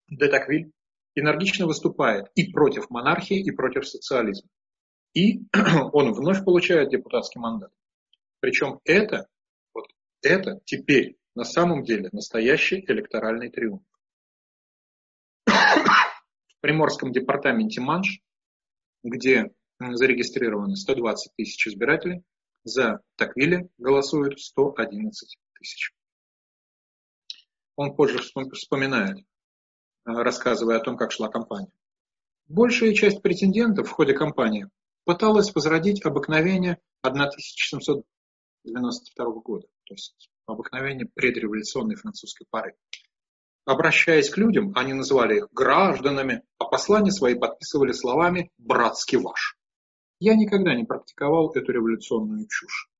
Де 0.08 0.28
Таквиль 0.28 0.72
энергично 1.14 1.66
выступает 1.66 2.30
и 2.34 2.50
против 2.50 2.90
монархии, 2.90 3.40
и 3.40 3.50
против 3.50 3.86
социализма. 3.86 4.48
И 5.14 5.42
он 5.92 6.12
вновь 6.12 6.44
получает 6.44 6.90
депутатский 6.90 7.40
мандат. 7.40 7.72
Причем 8.40 8.80
это, 8.84 9.28
вот 9.72 9.86
это 10.22 10.60
теперь 10.64 11.16
на 11.34 11.44
самом 11.44 11.84
деле 11.84 12.08
настоящий 12.12 12.84
электоральный 12.86 13.50
триумф. 13.50 13.82
В 15.46 16.60
Приморском 16.60 17.12
департаменте 17.12 17.80
Манш, 17.80 18.20
где 19.02 19.52
зарегистрированы 19.78 20.76
120 20.76 21.32
тысяч 21.36 21.66
избирателей, 21.68 22.22
за 22.64 23.00
Таквиля 23.16 23.68
голосуют 23.76 24.40
111 24.40 25.38
тысяч. 25.58 25.92
Он 27.76 27.94
позже 27.94 28.18
вспоминает, 28.18 29.18
рассказывая 30.04 30.78
о 30.78 30.80
том, 30.80 30.96
как 30.96 31.12
шла 31.12 31.28
кампания. 31.28 31.70
Большая 32.48 32.94
часть 32.94 33.22
претендентов 33.22 33.88
в 33.88 33.92
ходе 33.92 34.12
кампании 34.12 34.68
пыталась 35.04 35.54
возродить 35.54 36.04
обыкновение 36.04 36.78
1792 37.02 39.24
года, 39.40 39.68
то 39.84 39.94
есть 39.94 40.28
обыкновение 40.46 41.06
предреволюционной 41.06 41.96
французской 41.96 42.46
поры. 42.50 42.76
Обращаясь 43.64 44.28
к 44.28 44.36
людям, 44.36 44.72
они 44.74 44.92
называли 44.92 45.38
их 45.38 45.48
гражданами, 45.52 46.42
а 46.58 46.66
послания 46.66 47.12
свои 47.12 47.34
подписывали 47.34 47.92
словами 47.92 48.52
«братски 48.58 49.16
ваш». 49.16 49.56
Я 50.20 50.36
никогда 50.36 50.74
не 50.74 50.84
практиковал 50.84 51.50
эту 51.50 51.72
революционную 51.72 52.46
чушь. 52.46 52.90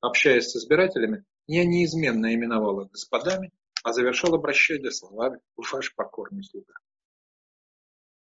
Общаясь 0.00 0.50
с 0.50 0.56
избирателями, 0.56 1.24
я 1.46 1.64
неизменно 1.64 2.34
именовал 2.34 2.80
их 2.80 2.90
господами, 2.90 3.52
а 3.84 3.92
завершал 3.92 4.34
обращение 4.34 4.90
словами 4.90 5.40
«ваш 5.56 5.94
покорный 5.94 6.44
слуга». 6.44 6.74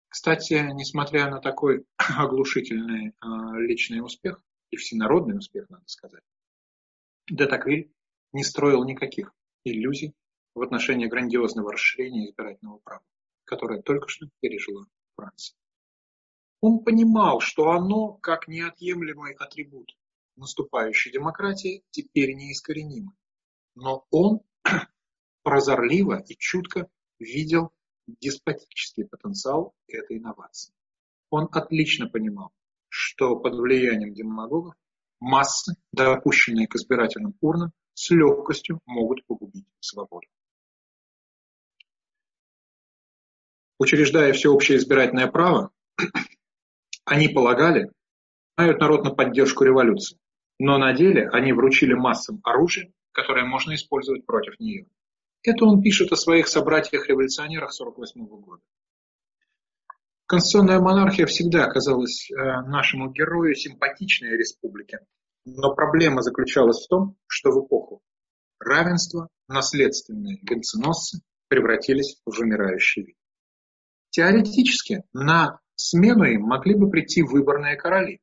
Кстати, 0.08 0.54
несмотря 0.72 1.30
на 1.30 1.40
такой 1.40 1.86
оглушительный 1.96 3.10
э, 3.10 3.12
личный 3.60 4.00
успех, 4.00 4.42
и 4.70 4.76
всенародный 4.76 5.36
успех, 5.36 5.68
надо 5.68 5.84
сказать, 5.86 6.22
де 7.28 7.46
Таквиль 7.46 7.92
не 8.32 8.44
строил 8.44 8.84
никаких 8.84 9.32
иллюзий 9.64 10.14
в 10.54 10.62
отношении 10.62 11.06
грандиозного 11.06 11.72
расширения 11.72 12.26
избирательного 12.26 12.78
права, 12.78 13.04
которое 13.44 13.82
только 13.82 14.08
что 14.08 14.28
пережила 14.40 14.86
Франция. 15.16 15.56
Он 16.60 16.84
понимал, 16.84 17.40
что 17.40 17.70
оно, 17.70 18.14
как 18.14 18.48
неотъемлемый 18.48 19.34
атрибут 19.34 19.96
наступающей 20.36 21.10
демократии, 21.10 21.84
теперь 21.90 22.34
неискоренимы. 22.34 23.12
Но 23.74 24.06
он 24.10 24.40
прозорливо 25.50 26.22
и 26.28 26.36
чутко 26.36 26.88
видел 27.18 27.72
деспотический 28.06 29.04
потенциал 29.04 29.74
этой 29.88 30.18
инновации. 30.18 30.72
Он 31.28 31.48
отлично 31.50 32.08
понимал, 32.08 32.52
что 32.88 33.34
под 33.34 33.56
влиянием 33.56 34.14
демагогов 34.14 34.74
массы, 35.18 35.74
допущенные 35.90 36.68
к 36.68 36.76
избирательным 36.76 37.34
урнам, 37.40 37.72
с 37.94 38.10
легкостью 38.10 38.80
могут 38.86 39.26
погубить 39.26 39.66
свободу. 39.80 40.28
Учреждая 43.80 44.32
всеобщее 44.32 44.78
избирательное 44.78 45.26
право, 45.26 45.72
они 47.04 47.26
полагали, 47.26 47.90
знают 48.56 48.78
народ 48.78 49.02
на 49.02 49.10
поддержку 49.10 49.64
революции, 49.64 50.16
но 50.60 50.78
на 50.78 50.92
деле 50.92 51.28
они 51.30 51.52
вручили 51.52 51.94
массам 51.94 52.40
оружие, 52.44 52.92
которое 53.10 53.44
можно 53.44 53.74
использовать 53.74 54.24
против 54.24 54.60
нее. 54.60 54.86
Это 55.42 55.64
он 55.64 55.80
пишет 55.80 56.12
о 56.12 56.16
своих 56.16 56.48
собратьях-революционерах 56.48 57.70
1948 57.70 58.26
года. 58.40 58.62
Конституционная 60.26 60.80
монархия 60.80 61.26
всегда 61.26 61.66
казалась 61.66 62.30
э, 62.30 62.34
нашему 62.36 63.10
герою 63.10 63.54
симпатичной 63.54 64.36
республике, 64.36 65.00
но 65.44 65.74
проблема 65.74 66.22
заключалась 66.22 66.84
в 66.84 66.88
том, 66.88 67.16
что 67.26 67.50
в 67.50 67.66
эпоху 67.66 68.02
равенства 68.60 69.28
наследственные 69.48 70.38
венценосцы 70.42 71.22
превратились 71.48 72.20
в 72.24 72.36
вымирающий 72.38 73.06
вид. 73.06 73.16
Теоретически 74.10 75.02
на 75.12 75.58
смену 75.74 76.24
им 76.24 76.42
могли 76.42 76.74
бы 76.74 76.90
прийти 76.90 77.22
выборные 77.22 77.76
короли, 77.76 78.20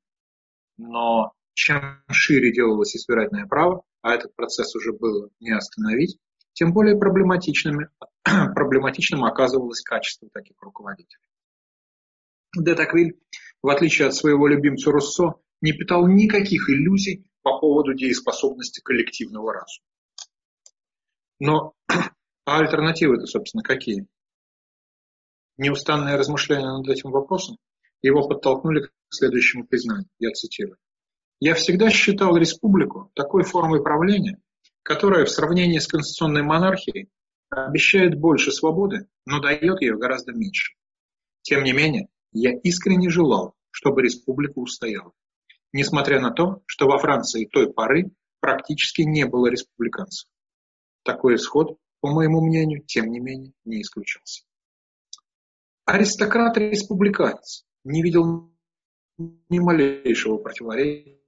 но 0.78 1.34
чем 1.54 2.04
шире 2.10 2.54
делалось 2.54 2.96
избирательное 2.96 3.48
право, 3.48 3.84
а 4.02 4.14
этот 4.14 4.36
процесс 4.36 4.76
уже 4.76 4.94
было 4.94 5.30
не 5.40 5.52
остановить, 5.52 6.18
тем 6.58 6.74
более 6.74 6.98
проблематичным, 6.98 7.92
проблематичным 8.24 9.24
оказывалось 9.24 9.84
качество 9.84 10.28
таких 10.34 10.60
руководителей. 10.60 11.22
Де 12.58 12.74
Таквиль, 12.74 13.20
в 13.62 13.70
отличие 13.70 14.08
от 14.08 14.16
своего 14.16 14.48
любимца 14.48 14.92
Руссо, 14.92 15.36
не 15.62 15.74
питал 15.74 16.08
никаких 16.08 16.68
иллюзий 16.72 17.30
по 17.44 17.60
поводу 17.60 17.94
дееспособности 17.94 18.82
коллективного 18.82 19.54
разума. 19.54 19.86
Но 21.40 21.74
а 21.88 22.58
альтернативы-то, 22.58 23.28
собственно, 23.28 23.62
какие? 23.62 24.08
Неустанные 25.58 26.16
размышления 26.16 26.76
над 26.76 26.88
этим 26.90 27.12
вопросом 27.12 27.58
его 28.02 28.28
подтолкнули 28.28 28.82
к 28.82 28.92
следующему 29.10 29.68
признанию. 29.68 30.10
Я 30.18 30.32
цитирую. 30.32 30.78
«Я 31.40 31.54
всегда 31.54 31.92
считал 31.92 32.36
республику 32.36 33.12
такой 33.14 33.44
формой 33.44 33.84
правления, 33.84 34.42
которая 34.88 35.26
в 35.26 35.30
сравнении 35.30 35.80
с 35.80 35.88
конституционной 35.88 36.44
монархией 36.44 37.10
обещает 37.50 38.18
больше 38.18 38.54
свободы, 38.54 39.10
но 39.26 39.42
дает 39.42 39.82
ее 39.82 39.98
гораздо 39.98 40.32
меньше. 40.32 40.76
Тем 41.42 41.66
не 41.66 41.74
менее, 41.74 42.08
я 42.32 42.54
искренне 42.54 43.10
желал, 43.10 43.54
чтобы 43.70 44.02
республика 44.02 44.60
устояла, 44.60 45.12
несмотря 45.74 46.22
на 46.22 46.32
то, 46.32 46.62
что 46.68 46.88
во 46.88 47.00
Франции 47.00 47.50
той 47.52 47.74
поры 47.74 48.12
практически 48.40 49.02
не 49.02 49.26
было 49.26 49.48
республиканцев. 49.48 50.30
Такой 51.04 51.36
исход, 51.36 51.78
по 52.00 52.10
моему 52.10 52.40
мнению, 52.40 52.82
тем 52.82 53.12
не 53.12 53.20
менее, 53.20 53.52
не 53.66 53.82
исключался. 53.82 54.46
Аристократ-республиканец 55.84 57.66
не 57.84 58.02
видел 58.02 58.54
ни 59.18 59.60
малейшего 59.60 60.38
противоречия 60.38 61.20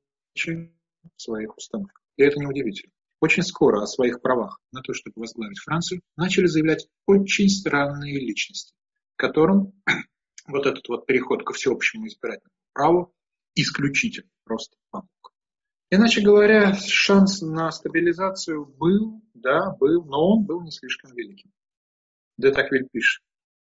в 1.17 1.21
своих 1.21 1.57
установках. 1.57 2.01
И 2.15 2.23
это 2.23 2.39
неудивительно. 2.39 2.93
Очень 3.21 3.43
скоро 3.43 3.81
о 3.81 3.87
своих 3.87 4.21
правах 4.21 4.59
на 4.71 4.81
то, 4.81 4.93
чтобы 4.93 5.15
возглавить 5.17 5.59
Францию, 5.59 6.01
начали 6.15 6.45
заявлять 6.45 6.87
очень 7.05 7.49
странные 7.49 8.19
личности, 8.19 8.73
которым 9.17 9.73
вот 10.47 10.65
этот 10.65 10.87
вот 10.87 11.05
переход 11.05 11.43
ко 11.43 11.53
всеобщему 11.53 12.07
избирательному 12.07 12.53
праву 12.73 13.13
исключительно 13.55 14.29
просто 14.45 14.77
помог. 14.89 15.09
Иначе 15.91 16.21
говоря, 16.21 16.75
шанс 16.75 17.41
на 17.41 17.71
стабилизацию 17.71 18.65
был, 18.65 19.21
да, 19.33 19.71
был, 19.71 20.05
но 20.05 20.35
он 20.35 20.45
был 20.45 20.61
не 20.61 20.71
слишком 20.71 21.13
великим. 21.13 21.51
Де 22.37 22.51
Таквиль 22.51 22.87
пишет. 22.89 23.23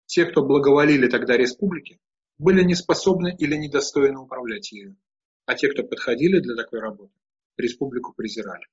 Те, 0.07 0.25
кто 0.25 0.43
благоволили 0.43 1.07
тогда 1.07 1.37
республике, 1.37 1.99
были 2.37 2.63
неспособны 2.63 3.35
или 3.37 3.55
недостойны 3.55 4.19
управлять 4.19 4.71
ею, 4.71 4.97
а 5.45 5.55
те, 5.55 5.69
кто 5.69 5.83
подходили 5.83 6.39
для 6.39 6.55
такой 6.55 6.79
работы, 6.79 7.13
республику 7.57 8.13
презирали. 8.13 8.65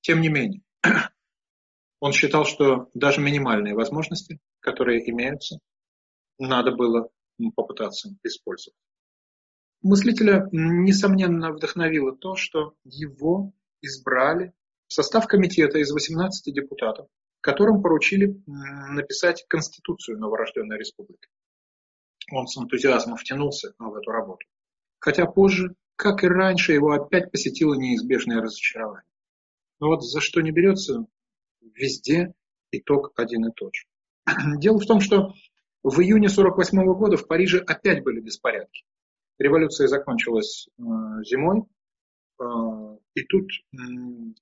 Тем 0.00 0.20
не 0.20 0.28
менее, 0.28 0.62
он 2.00 2.12
считал, 2.12 2.44
что 2.44 2.88
даже 2.94 3.20
минимальные 3.20 3.74
возможности, 3.74 4.40
которые 4.60 5.08
имеются, 5.10 5.58
надо 6.38 6.72
было 6.72 7.10
попытаться 7.54 8.10
использовать. 8.22 8.76
Мыслителя, 9.82 10.48
несомненно, 10.50 11.52
вдохновило 11.52 12.16
то, 12.16 12.34
что 12.34 12.74
его 12.84 13.52
избрали 13.80 14.52
в 14.88 14.92
состав 14.92 15.26
комитета 15.26 15.78
из 15.78 15.92
18 15.92 16.52
депутатов, 16.52 17.06
которым 17.40 17.82
поручили 17.82 18.42
написать 18.46 19.44
Конституцию 19.48 20.18
новорожденной 20.18 20.78
республики. 20.78 21.28
Он 22.32 22.46
с 22.46 22.58
энтузиазмом 22.58 23.16
втянулся 23.16 23.74
в 23.78 23.94
эту 23.94 24.10
работу. 24.10 24.46
Хотя 24.98 25.26
позже, 25.26 25.74
как 25.96 26.24
и 26.24 26.28
раньше, 26.28 26.72
его 26.72 26.92
опять 26.92 27.30
посетило 27.30 27.74
неизбежное 27.74 28.42
разочарование. 28.42 29.04
Но 29.80 29.88
вот 29.88 30.02
за 30.02 30.20
что 30.20 30.40
не 30.40 30.50
берется, 30.50 31.06
везде 31.60 32.34
итог 32.70 33.12
один 33.16 33.46
и 33.46 33.52
тот 33.54 33.74
же. 33.74 33.84
Дело 34.58 34.78
в 34.78 34.86
том, 34.86 35.00
что 35.00 35.32
в 35.82 36.00
июне 36.00 36.26
1948 36.26 36.84
года 36.94 37.16
в 37.16 37.26
Париже 37.26 37.58
опять 37.60 38.02
были 38.02 38.20
беспорядки. 38.20 38.84
Революция 39.38 39.86
закончилась 39.86 40.68
э, 40.78 40.82
зимой, 41.24 41.62
э, 42.40 42.44
и 43.14 43.22
тут 43.22 43.48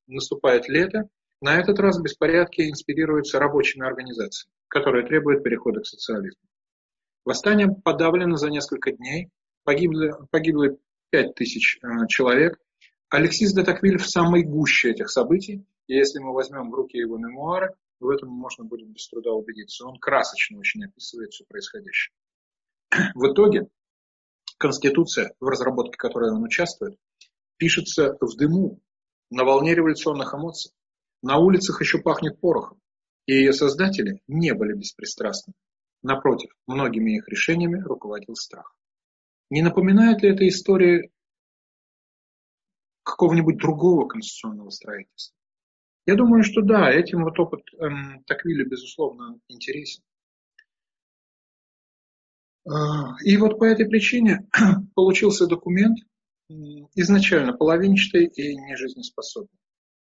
наступает 0.06 0.68
лето. 0.68 1.08
На 1.42 1.60
этот 1.60 1.78
раз 1.78 2.00
беспорядки 2.00 2.62
инспирируются 2.62 3.38
рабочими 3.38 3.86
организациями, 3.86 4.54
которые 4.68 5.06
требуют 5.06 5.44
перехода 5.44 5.80
к 5.80 5.86
социализму. 5.86 6.40
Восстание 7.26 7.68
подавлено 7.84 8.36
за 8.36 8.48
несколько 8.48 8.92
дней, 8.92 9.28
погибли, 9.64 10.12
погибло 10.30 10.78
5 11.10 11.34
тысяч 11.34 11.78
э, 11.82 12.06
человек. 12.08 12.58
Алексис 13.08 13.52
де 13.52 13.62
Таквиль 13.62 13.98
в 13.98 14.08
самой 14.08 14.42
гуще 14.42 14.90
этих 14.90 15.10
событий, 15.10 15.64
и 15.86 15.94
если 15.94 16.18
мы 16.18 16.32
возьмем 16.32 16.70
в 16.70 16.74
руки 16.74 16.98
его 16.98 17.16
мемуары, 17.18 17.74
в 18.00 18.08
этом 18.08 18.30
можно 18.30 18.64
будет 18.64 18.88
без 18.88 19.08
труда 19.08 19.30
убедиться. 19.32 19.86
Он 19.86 19.98
красочно 19.98 20.58
очень 20.58 20.84
описывает 20.84 21.32
все 21.32 21.44
происходящее. 21.44 22.14
В 23.14 23.32
итоге 23.32 23.68
Конституция, 24.58 25.34
в 25.40 25.46
разработке 25.46 25.96
которой 25.96 26.32
он 26.32 26.42
участвует, 26.42 26.98
пишется 27.56 28.16
в 28.20 28.36
дыму, 28.36 28.80
на 29.30 29.44
волне 29.44 29.74
революционных 29.74 30.34
эмоций. 30.34 30.72
На 31.22 31.38
улицах 31.38 31.80
еще 31.80 31.98
пахнет 31.98 32.40
порохом. 32.40 32.80
И 33.26 33.32
ее 33.32 33.52
создатели 33.52 34.22
не 34.28 34.54
были 34.54 34.74
беспристрастны. 34.74 35.52
Напротив, 36.02 36.50
многими 36.66 37.16
их 37.16 37.28
решениями 37.28 37.82
руководил 37.82 38.36
страх. 38.36 38.76
Не 39.50 39.62
напоминает 39.62 40.22
ли 40.22 40.30
эта 40.30 40.46
история 40.46 41.10
какого-нибудь 43.06 43.56
другого 43.56 44.06
конституционного 44.06 44.70
строительства? 44.70 45.36
Я 46.06 46.14
думаю, 46.14 46.44
что 46.44 46.62
да, 46.62 46.90
этим 46.90 47.24
вот 47.24 47.38
опыт 47.38 47.62
эм, 47.78 48.22
Таквиля, 48.26 48.64
безусловно, 48.64 49.40
интересен. 49.48 50.04
А, 52.68 53.16
и 53.24 53.36
вот 53.36 53.58
по 53.58 53.64
этой 53.64 53.88
причине 53.88 54.48
получился 54.94 55.46
документ 55.46 55.98
изначально 56.94 57.52
половинчатый 57.52 58.26
и 58.26 58.56
нежизнеспособный. 58.56 59.58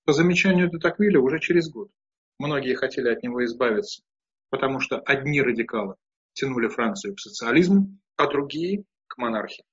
По 0.04 0.12
замечанию 0.12 0.68
Детаквиля 0.68 1.20
уже 1.20 1.38
через 1.38 1.70
год 1.70 1.90
многие 2.38 2.74
хотели 2.74 3.08
от 3.08 3.22
него 3.22 3.44
избавиться, 3.44 4.02
потому 4.50 4.80
что 4.80 4.98
одни 4.98 5.40
радикалы 5.40 5.94
тянули 6.32 6.66
Францию 6.66 7.14
к 7.14 7.20
социализму, 7.20 7.96
а 8.16 8.26
другие– 8.28 8.84
к 9.06 9.18
монархии. 9.18 9.64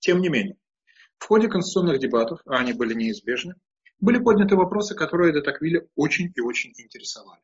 Тем 0.00 0.20
не 0.20 0.28
менее, 0.28 0.56
в 1.18 1.26
ходе 1.26 1.48
конституционных 1.48 1.98
дебатов, 1.98 2.40
а 2.46 2.58
они 2.58 2.72
были 2.72 2.94
неизбежны, 2.94 3.54
были 4.00 4.18
подняты 4.18 4.56
вопросы, 4.56 4.94
которые 4.94 5.40
Токвилля 5.42 5.86
очень 5.96 6.32
и 6.34 6.40
очень 6.40 6.72
интересовали. 6.76 7.40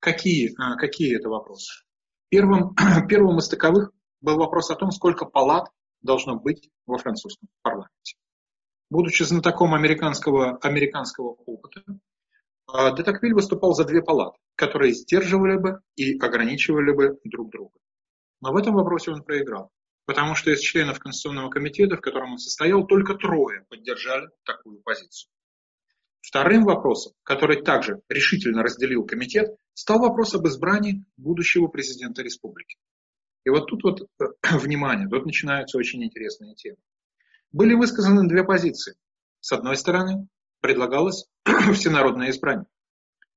Какие, 0.00 0.52
а, 0.58 0.76
какие 0.76 1.16
это 1.16 1.28
вопросы? 1.28 1.84
Первым, 2.28 2.74
первым 3.08 3.38
из 3.38 3.48
таковых 3.48 3.92
был 4.20 4.36
вопрос 4.36 4.70
о 4.70 4.74
том, 4.74 4.90
сколько 4.90 5.24
палат 5.24 5.68
должно 6.00 6.36
быть 6.36 6.70
во 6.86 6.98
французском 6.98 7.48
парламенте. 7.62 8.16
Будучи 8.90 9.22
знатоком 9.22 9.74
американского, 9.74 10.58
американского 10.58 11.36
опыта, 11.46 11.82
а, 12.66 12.92
де 12.92 13.02
Токвиль 13.02 13.34
выступал 13.34 13.74
за 13.74 13.84
две 13.84 14.02
палаты, 14.02 14.38
которые 14.56 14.92
сдерживали 14.92 15.56
бы 15.56 15.80
и 15.94 16.18
ограничивали 16.18 16.92
бы 16.92 17.20
друг 17.24 17.50
друга. 17.50 17.78
Но 18.40 18.52
в 18.52 18.56
этом 18.56 18.74
вопросе 18.74 19.12
он 19.12 19.22
проиграл, 19.22 19.70
потому 20.04 20.34
что 20.34 20.50
из 20.50 20.60
членов 20.60 20.98
Конституционного 20.98 21.50
комитета, 21.50 21.96
в 21.96 22.00
котором 22.00 22.32
он 22.32 22.38
состоял, 22.38 22.86
только 22.86 23.14
трое 23.14 23.64
поддержали 23.68 24.28
такую 24.44 24.80
позицию. 24.80 25.30
Вторым 26.20 26.64
вопросом, 26.64 27.12
который 27.24 27.62
также 27.62 28.00
решительно 28.08 28.62
разделил 28.62 29.04
комитет, 29.04 29.56
стал 29.74 29.98
вопрос 29.98 30.34
об 30.34 30.46
избрании 30.46 31.04
будущего 31.16 31.66
президента 31.66 32.22
республики. 32.22 32.78
И 33.44 33.50
вот 33.50 33.66
тут 33.66 33.82
вот, 33.82 34.02
э, 34.20 34.24
внимание, 34.58 35.08
тут 35.08 35.26
начинаются 35.26 35.78
очень 35.78 36.02
интересные 36.04 36.54
темы. 36.54 36.78
Были 37.50 37.74
высказаны 37.74 38.28
две 38.28 38.44
позиции. 38.44 38.94
С 39.40 39.52
одной 39.52 39.76
стороны, 39.76 40.28
предлагалось 40.60 41.26
всенародное 41.74 42.30
избрание. 42.30 42.66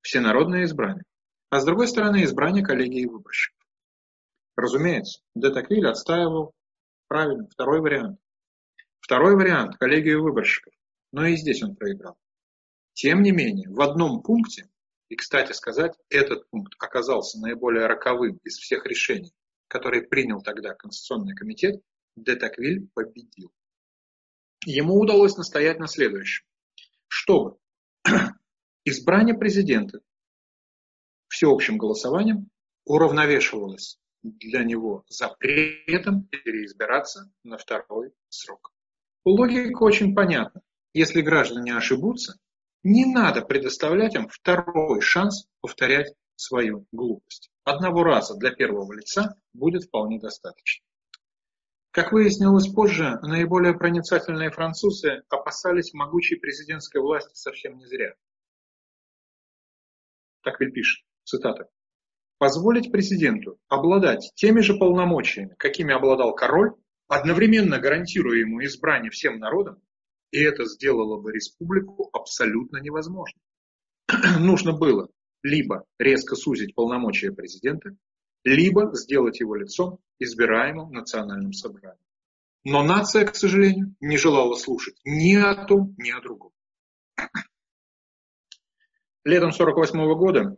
Всенародное 0.02 0.64
избрание. 0.66 1.04
А 1.50 1.60
с 1.60 1.66
другой 1.66 1.88
стороны, 1.88 2.24
избрание 2.24 2.64
коллегии 2.64 3.06
выборщиков. 3.06 3.55
Разумеется, 4.56 5.22
де 5.36 5.50
Токвиль 5.52 5.88
отстаивал 5.88 6.54
правильно 7.08 7.48
второй 7.48 7.82
вариант. 7.82 8.20
Второй 9.00 9.36
вариант– 9.36 9.78
коллегию 9.80 10.24
выборщиков. 10.24 10.74
Но 11.12 11.26
и 11.26 11.36
здесь 11.36 11.62
он 11.62 11.76
проиграл. 11.76 12.18
Тем 12.94 13.22
не 13.22 13.32
менее, 13.32 13.70
в 13.70 13.82
одном 13.82 14.24
пункте, 14.24 14.70
и, 15.10 15.16
кстати 15.16 15.52
сказать, 15.52 15.94
этот 16.10 16.50
пункт 16.50 16.74
оказался 16.80 17.40
наиболее 17.40 17.88
роковым 17.88 18.38
из 18.44 18.58
всех 18.58 18.86
решений, 18.86 19.34
которые 19.68 20.04
принял 20.04 20.42
тогда 20.42 20.74
Конституционный 20.74 21.36
комитет, 21.36 21.82
де 22.16 22.36
Токвиль 22.36 22.90
победил. 22.94 23.52
Ему 24.66 24.96
удалось 24.96 25.36
настоять 25.36 25.80
на 25.80 25.88
следующем. 25.88 26.46
Чтобы 27.08 27.58
избрание 28.86 29.38
президента 29.38 30.00
всеобщим 31.28 31.78
голосованием 31.78 32.50
уравновешивалось 32.86 34.00
для 34.32 34.64
него 34.64 35.04
запретом 35.08 36.24
переизбираться 36.24 37.32
на 37.44 37.58
второй 37.58 38.12
срок. 38.30 38.74
Логика 39.24 39.84
очень 39.84 40.16
понятна. 40.16 40.62
Если 40.94 41.22
граждане 41.22 41.76
ошибутся, 41.76 42.40
не 42.84 43.06
надо 43.06 43.42
предоставлять 43.42 44.16
им 44.16 44.28
второй 44.30 45.02
шанс 45.02 45.48
повторять 45.62 46.14
свою 46.36 46.86
глупость. 46.92 47.52
Одного 47.64 48.04
раза 48.04 48.36
для 48.36 48.52
первого 48.52 48.94
лица 48.94 49.36
будет 49.54 49.86
вполне 49.86 50.20
достаточно. 50.20 50.86
Как 51.92 52.12
выяснилось 52.12 52.68
позже, 52.68 53.20
наиболее 53.22 53.74
проницательные 53.74 54.52
французы 54.52 55.24
опасались 55.30 55.94
могучей 55.94 56.38
президентской 56.38 57.02
власти 57.02 57.34
совсем 57.36 57.78
не 57.78 57.86
зря. 57.86 58.16
Так 60.42 60.60
ведь 60.60 60.74
пишет, 60.74 61.06
цитата. 61.24 61.70
Позволить 62.46 62.92
президенту 62.92 63.58
обладать 63.70 64.32
теми 64.36 64.62
же 64.62 64.76
полномочиями, 64.76 65.56
какими 65.58 65.96
обладал 65.96 66.36
король, 66.36 66.76
одновременно 67.08 67.80
гарантируя 67.80 68.38
ему 68.38 68.64
избрание 68.64 69.10
всем 69.10 69.40
народом, 69.40 69.82
и 70.30 70.44
это 70.44 70.66
сделало 70.66 71.20
бы 71.20 71.34
республику 71.34 72.08
абсолютно 72.14 72.78
невозможной. 72.78 73.42
Нужно 74.40 74.74
было 74.74 75.10
либо 75.42 75.86
резко 75.98 76.36
сузить 76.36 76.76
полномочия 76.76 77.32
президента, 77.32 77.98
либо 78.44 78.94
сделать 78.94 79.40
его 79.40 79.56
лицом, 79.56 79.98
избираемым 80.20 80.92
национальным 80.92 81.52
собранием. 81.52 81.98
Но 82.64 82.84
нация, 82.84 83.26
к 83.26 83.36
сожалению, 83.36 83.96
не 84.02 84.18
желала 84.18 84.54
слушать 84.54 84.98
ни 85.04 85.34
о 85.34 85.66
том, 85.66 85.96
ни 85.98 86.12
о 86.12 86.22
другом. 86.22 86.52
Летом 89.26 89.50
1948 89.50 90.14
года, 90.20 90.56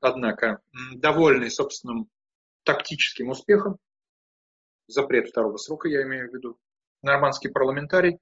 однако, 0.00 0.60
довольный 0.96 1.48
собственным 1.48 2.10
тактическим 2.64 3.28
успехом, 3.28 3.78
запрет 4.88 5.28
второго 5.28 5.56
срока, 5.58 5.88
я 5.88 6.02
имею 6.02 6.28
в 6.28 6.34
виду, 6.34 6.58
нормандский 7.02 7.50
парламентарий 7.50 8.18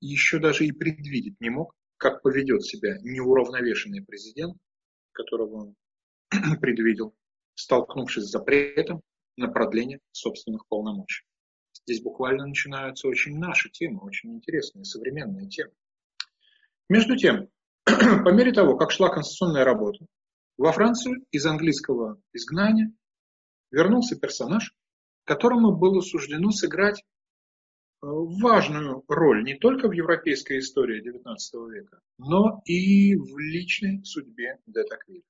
еще 0.00 0.40
даже 0.40 0.66
и 0.66 0.72
предвидеть 0.72 1.40
не 1.40 1.50
мог, 1.50 1.72
как 1.98 2.20
поведет 2.20 2.64
себя 2.64 2.98
неуравновешенный 3.00 4.04
президент, 4.04 4.56
которого 5.12 5.54
он 5.54 5.76
предвидел, 6.60 7.14
столкнувшись 7.54 8.24
с 8.24 8.30
запретом 8.32 9.02
на 9.36 9.46
продление 9.46 10.00
собственных 10.10 10.66
полномочий. 10.66 11.24
Здесь 11.72 12.02
буквально 12.02 12.46
начинаются 12.46 13.06
очень 13.06 13.38
наши 13.38 13.70
темы, 13.70 14.00
очень 14.00 14.34
интересные, 14.34 14.84
современные 14.84 15.48
темы. 15.48 15.72
Между 16.88 17.16
тем, 17.16 17.48
по 18.24 18.32
мере 18.32 18.52
того, 18.52 18.76
как 18.76 18.90
шла 18.90 19.08
конституционная 19.08 19.64
работа, 19.64 20.06
во 20.58 20.72
Францию 20.72 21.24
из 21.30 21.46
английского 21.46 22.20
изгнания 22.32 22.92
вернулся 23.70 24.16
персонаж, 24.16 24.74
которому 25.24 25.76
было 25.76 26.00
суждено 26.00 26.50
сыграть 26.50 27.02
Э, 28.02 28.06
важную 28.08 29.02
роль 29.08 29.42
не 29.42 29.54
только 29.54 29.88
в 29.88 29.92
европейской 29.92 30.58
истории 30.58 31.02
XIX 31.02 31.70
века, 31.70 32.00
но 32.18 32.60
и 32.64 33.16
в 33.16 33.38
личной 33.38 34.04
судьбе 34.04 34.58
де 34.66 34.84
Токвилля. 34.84 35.22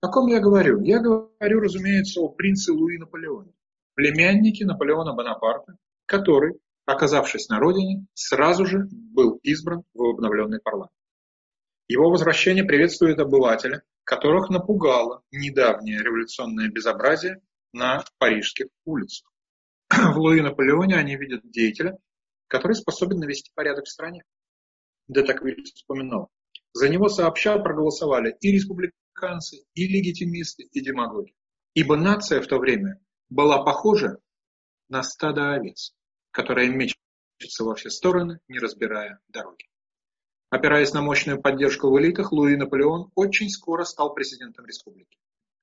О 0.00 0.08
ком 0.08 0.28
я 0.28 0.40
говорю? 0.40 0.80
Я 0.82 1.00
говорю, 1.00 1.60
разумеется, 1.60 2.20
о 2.20 2.28
принце 2.28 2.72
Луи 2.72 2.98
Наполеоне, 2.98 3.52
племяннике 3.94 4.64
Наполеона 4.64 5.12
Бонапарта, 5.14 5.76
который, 6.06 6.54
оказавшись 6.84 7.48
на 7.48 7.58
родине, 7.58 8.06
сразу 8.14 8.64
же 8.64 8.86
был 8.90 9.40
избран 9.42 9.82
в 9.92 10.02
обновленный 10.02 10.60
парламент. 10.60 10.92
Его 11.88 12.10
возвращение 12.10 12.64
приветствует 12.64 13.20
обывателя, 13.20 13.82
которых 14.02 14.50
напугало 14.50 15.22
недавнее 15.30 16.02
революционное 16.02 16.68
безобразие 16.68 17.40
на 17.72 18.04
парижских 18.18 18.66
улицах. 18.84 19.30
в 19.90 20.18
Луи 20.18 20.40
Наполеоне 20.40 20.96
они 20.96 21.16
видят 21.16 21.48
деятеля, 21.48 21.96
который 22.48 22.74
способен 22.74 23.18
навести 23.18 23.52
порядок 23.54 23.84
в 23.84 23.90
стране. 23.90 24.24
Де 25.06 25.22
Токвиль 25.22 25.62
вспоминал. 25.62 26.30
За 26.72 26.88
него 26.88 27.08
сообща 27.08 27.58
проголосовали 27.58 28.36
и 28.40 28.50
республиканцы, 28.50 29.64
и 29.74 29.86
легитимисты, 29.86 30.64
и 30.64 30.80
демагоги. 30.80 31.34
Ибо 31.74 31.96
нация 31.96 32.40
в 32.40 32.48
то 32.48 32.58
время 32.58 33.00
была 33.28 33.62
похожа 33.62 34.18
на 34.88 35.02
стадо 35.02 35.54
овец, 35.54 35.94
которое 36.32 36.68
мечется 36.68 37.64
во 37.64 37.74
все 37.76 37.90
стороны, 37.90 38.40
не 38.48 38.58
разбирая 38.58 39.20
дороги. 39.28 39.66
Опираясь 40.48 40.92
на 40.92 41.02
мощную 41.02 41.40
поддержку 41.40 41.90
в 41.90 41.98
элитах, 41.98 42.32
Луи 42.32 42.56
Наполеон 42.56 43.10
очень 43.14 43.50
скоро 43.50 43.84
стал 43.84 44.14
президентом 44.14 44.64
республики. 44.66 45.18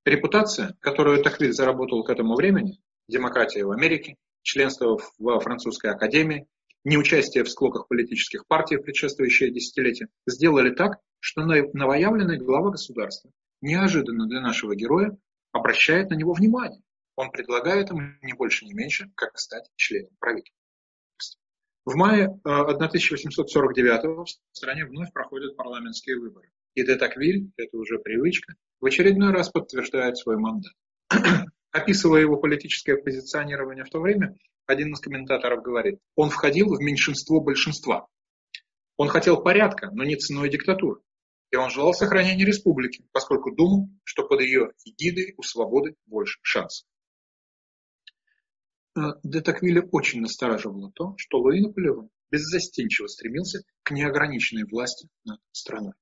Репутация, 0.05 0.75
которую 0.81 1.23
Токвиль 1.23 1.53
заработал 1.53 2.03
к 2.03 2.09
этому 2.09 2.35
времени, 2.35 2.81
демократия 3.07 3.63
в 3.63 3.71
Америке, 3.71 4.17
членство 4.41 4.97
в 4.97 5.39
французской 5.39 5.91
академии, 5.91 6.47
неучастие 6.83 7.45
в 7.45 7.49
склоках 7.49 7.87
политических 7.87 8.45
партий 8.45 8.75
в 8.75 8.81
предшествующее 8.81 9.51
десятилетие, 9.51 10.09
сделали 10.27 10.75
так, 10.75 10.99
что 11.19 11.43
новоявленный 11.43 12.37
глава 12.37 12.71
государства 12.71 13.31
неожиданно 13.61 14.27
для 14.27 14.41
нашего 14.41 14.75
героя 14.75 15.17
обращает 15.53 16.09
на 16.09 16.15
него 16.15 16.33
внимание. 16.33 16.81
Он 17.15 17.31
предлагает 17.31 17.89
ему 17.89 18.01
не 18.21 18.33
больше, 18.33 18.65
не 18.65 18.73
меньше, 18.73 19.09
как 19.15 19.37
стать 19.37 19.69
членом 19.77 20.11
правительства. 20.19 20.62
В 21.85 21.95
мае 21.95 22.39
1849 22.45 24.03
э, 24.03 24.07
в 24.07 24.25
стране 24.53 24.85
вновь 24.85 25.11
проходят 25.11 25.57
парламентские 25.57 26.17
выборы. 26.17 26.49
И 26.75 26.83
де 26.85 26.95
Токвиль, 26.95 27.51
это 27.57 27.77
уже 27.77 27.99
привычка, 27.99 28.55
в 28.79 28.85
очередной 28.85 29.31
раз 29.31 29.49
подтверждает 29.49 30.17
свой 30.17 30.37
мандат. 30.37 30.71
Описывая 31.71 32.21
его 32.21 32.37
политическое 32.37 32.95
позиционирование 32.95 33.83
в 33.83 33.89
то 33.89 33.99
время, 33.99 34.37
один 34.65 34.93
из 34.93 34.99
комментаторов 35.01 35.61
говорит, 35.61 35.99
он 36.15 36.29
входил 36.29 36.73
в 36.73 36.79
меньшинство 36.79 37.41
большинства. 37.41 38.07
Он 38.95 39.09
хотел 39.09 39.41
порядка, 39.41 39.89
но 39.91 40.05
не 40.05 40.15
ценой 40.15 40.49
диктатуры. 40.49 41.01
И 41.51 41.57
он 41.57 41.69
желал 41.69 41.93
сохранения 41.93 42.45
республики, 42.45 43.05
поскольку 43.11 43.53
думал, 43.53 43.89
что 44.05 44.25
под 44.25 44.41
ее 44.41 44.71
эгидой 44.85 45.33
у 45.37 45.43
свободы 45.43 45.95
больше 46.05 46.39
шансов. 46.43 46.87
Э, 48.95 49.13
Де 49.23 49.41
Токвилля 49.41 49.81
очень 49.91 50.21
настораживало 50.21 50.91
то, 50.91 51.15
что 51.17 51.39
Луи 51.39 51.61
Наполеон 51.61 52.09
беззастенчиво 52.31 53.07
стремился 53.07 53.63
к 53.83 53.91
неограниченной 53.91 54.65
власти 54.65 55.07
над 55.25 55.39
страной. 55.51 55.93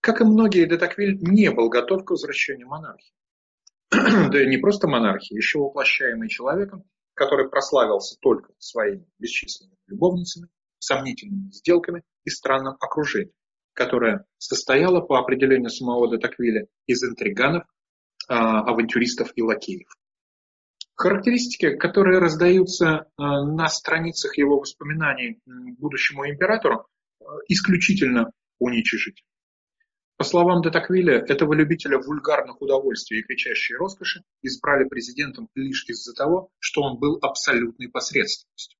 Как 0.00 0.20
и 0.20 0.24
многие, 0.24 0.66
Де 0.66 0.76
Токвиль 0.76 1.18
не 1.20 1.50
был 1.50 1.68
готов 1.68 2.04
к 2.04 2.10
возвращению 2.10 2.68
монархии. 2.68 3.14
да 3.90 4.42
и 4.42 4.48
не 4.48 4.58
просто 4.58 4.88
монархии, 4.88 5.34
еще 5.34 5.58
воплощаемый 5.58 6.28
человеком, 6.28 6.84
который 7.14 7.48
прославился 7.48 8.16
только 8.20 8.52
своими 8.58 9.06
бесчисленными 9.18 9.76
любовницами, 9.86 10.48
сомнительными 10.78 11.50
сделками 11.50 12.02
и 12.24 12.30
странным 12.30 12.76
окружением, 12.80 13.32
которое 13.72 14.26
состояло 14.38 15.00
по 15.00 15.18
определению 15.18 15.70
самого 15.70 16.10
Детаквиля 16.10 16.66
из 16.86 17.02
интриганов, 17.02 17.64
а, 18.28 18.60
авантюристов 18.60 19.32
и 19.36 19.42
лакеев. 19.42 19.88
Характеристики, 20.96 21.76
которые 21.76 22.20
раздаются 22.20 23.06
а, 23.16 23.44
на 23.44 23.68
страницах 23.68 24.38
его 24.38 24.60
воспоминаний 24.60 25.40
будущему 25.78 26.28
императору, 26.28 26.86
а, 27.20 27.24
исключительно 27.48 28.30
уничижительны. 28.60 29.28
По 30.16 30.22
словам 30.22 30.62
Детаквиля, 30.62 31.24
этого 31.26 31.52
любителя 31.54 31.98
вульгарных 31.98 32.62
удовольствий 32.62 33.18
и 33.18 33.22
кричащей 33.22 33.74
роскоши 33.74 34.22
избрали 34.42 34.88
президентом 34.88 35.48
лишь 35.56 35.84
из-за 35.88 36.14
того, 36.14 36.50
что 36.60 36.82
он 36.82 36.98
был 36.98 37.18
абсолютной 37.20 37.88
посредственностью. 37.88 38.78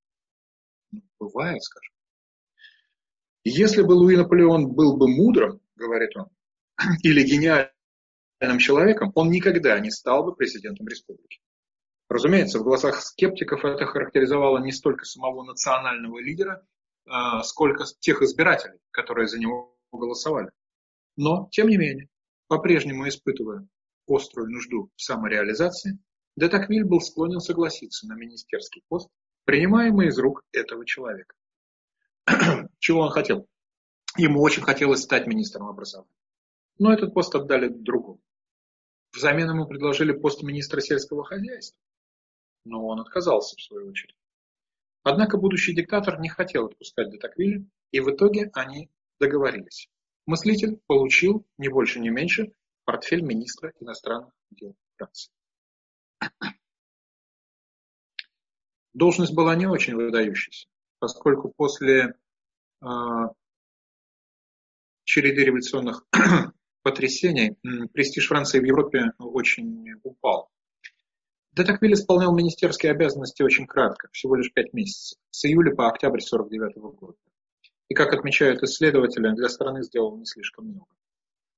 Ну, 0.93 1.03
бывает, 1.19 1.61
скажем. 1.65 1.93
Если 3.43 3.83
бы 3.83 3.93
Луи 3.93 4.17
Наполеон 4.17 4.73
был 4.73 4.97
бы 4.97 5.09
мудрым, 5.09 5.61
говорит 5.75 6.17
он, 6.17 6.29
или 7.03 7.25
гениальным 7.25 8.59
человеком, 8.59 9.11
он 9.17 9.31
никогда 9.31 9.79
не 9.81 9.91
стал 9.91 10.25
бы 10.25 10.37
президентом 10.37 10.87
республики. 10.87 11.41
Разумеется, 12.09 12.59
в 12.59 12.65
глазах 12.65 13.01
скептиков 13.01 13.65
это 13.65 13.87
характеризовало 13.87 14.59
не 14.59 14.73
столько 14.73 15.05
самого 15.05 15.43
национального 15.43 16.19
лидера, 16.19 16.67
а, 17.07 17.43
сколько 17.43 17.85
тех 18.01 18.23
избирателей, 18.23 18.79
которые 18.91 19.27
за 19.27 19.39
него 19.39 19.77
голосовали. 19.91 20.51
Но, 21.17 21.49
тем 21.51 21.69
не 21.69 21.77
менее, 21.77 22.09
по-прежнему 22.49 23.09
испытывая 23.09 23.67
острую 24.07 24.51
нужду 24.51 24.91
в 24.97 25.03
самореализации, 25.03 25.99
Детаквиль 26.37 26.85
был 26.85 27.01
склонен 27.01 27.41
согласиться 27.41 28.07
на 28.09 28.15
министерский 28.15 28.83
пост, 28.89 29.09
принимаемый 29.45 30.09
из 30.09 30.19
рук 30.19 30.43
этого 30.53 30.85
человека. 30.85 31.35
Чего 32.79 33.03
он 33.03 33.11
хотел? 33.11 33.47
Ему 34.17 34.43
очень 34.43 34.63
хотелось 34.63 35.03
стать 35.03 35.27
министром 35.27 35.69
образования. 35.69 36.11
Но 36.79 36.93
этот 36.93 37.15
пост 37.15 37.35
отдали 37.35 37.69
другому. 37.69 38.21
Взамен 39.15 39.49
ему 39.49 39.67
предложили 39.67 40.13
пост 40.13 40.43
министра 40.43 40.81
сельского 40.81 41.25
хозяйства. 41.25 41.79
Но 42.65 42.87
он 42.87 43.01
отказался 43.01 43.57
в 43.57 43.63
свою 43.63 43.89
очередь. 43.89 44.17
Однако 45.03 45.37
будущий 45.37 45.75
диктатор 45.75 46.19
не 46.19 46.29
хотел 46.29 46.67
отпускать 46.67 47.11
Детаквиля, 47.11 47.65
и 47.91 48.01
в 48.01 48.11
итоге 48.11 48.51
они 48.55 48.91
договорились. 49.21 49.89
Мыслитель 50.27 50.81
получил, 50.87 51.47
ни 51.59 51.69
больше 51.69 52.01
ни 52.01 52.09
меньше, 52.09 52.53
портфель 52.85 53.23
министра 53.23 53.73
иностранных 53.81 54.33
дел 54.51 54.75
Франции. 54.97 55.31
Должность 58.95 59.35
была 59.35 59.55
не 59.57 59.67
очень 59.67 59.95
выдающейся, 59.95 60.69
поскольку 61.01 61.53
после 61.55 62.15
э, 62.81 62.87
череды 65.03 65.45
революционных 65.45 66.07
потрясений 66.83 67.59
престиж 67.93 68.29
Франции 68.29 68.61
в 68.61 68.65
Европе 68.65 69.13
очень 69.19 69.95
упал. 70.05 70.54
Детаквиль 71.55 71.95
исполнял 71.95 72.35
министерские 72.35 72.91
обязанности 72.91 73.43
очень 73.43 73.67
кратко, 73.67 74.09
всего 74.11 74.35
лишь 74.35 74.53
пять 74.53 74.73
месяцев, 74.73 75.19
с 75.31 75.45
июля 75.45 75.73
по 75.73 75.89
октябрь 75.89 76.19
1949 76.19 76.99
года. 76.99 77.17
И, 77.89 77.95
как 77.95 78.13
отмечают 78.13 78.63
исследователи, 78.65 79.33
для 79.37 79.49
страны 79.49 79.85
сделал 79.85 80.17
не 80.17 80.25
слишком 80.25 80.67
много. 80.67 80.91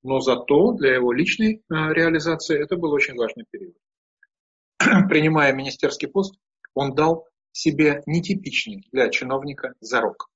Но 0.03 0.21
зато 0.21 0.73
для 0.73 0.95
его 0.95 1.13
личной 1.13 1.57
э, 1.57 1.61
реализации 1.95 2.63
это 2.63 2.77
был 2.77 2.93
очень 2.93 3.17
важный 3.17 3.47
период. 3.51 3.77
Принимая 5.09 5.55
министерский 5.55 6.09
пост, 6.09 6.39
он 6.75 6.95
дал 6.95 7.27
себе 7.53 8.03
нетипичный 8.05 8.87
для 8.93 9.09
чиновника 9.09 9.73
зарок. 9.81 10.29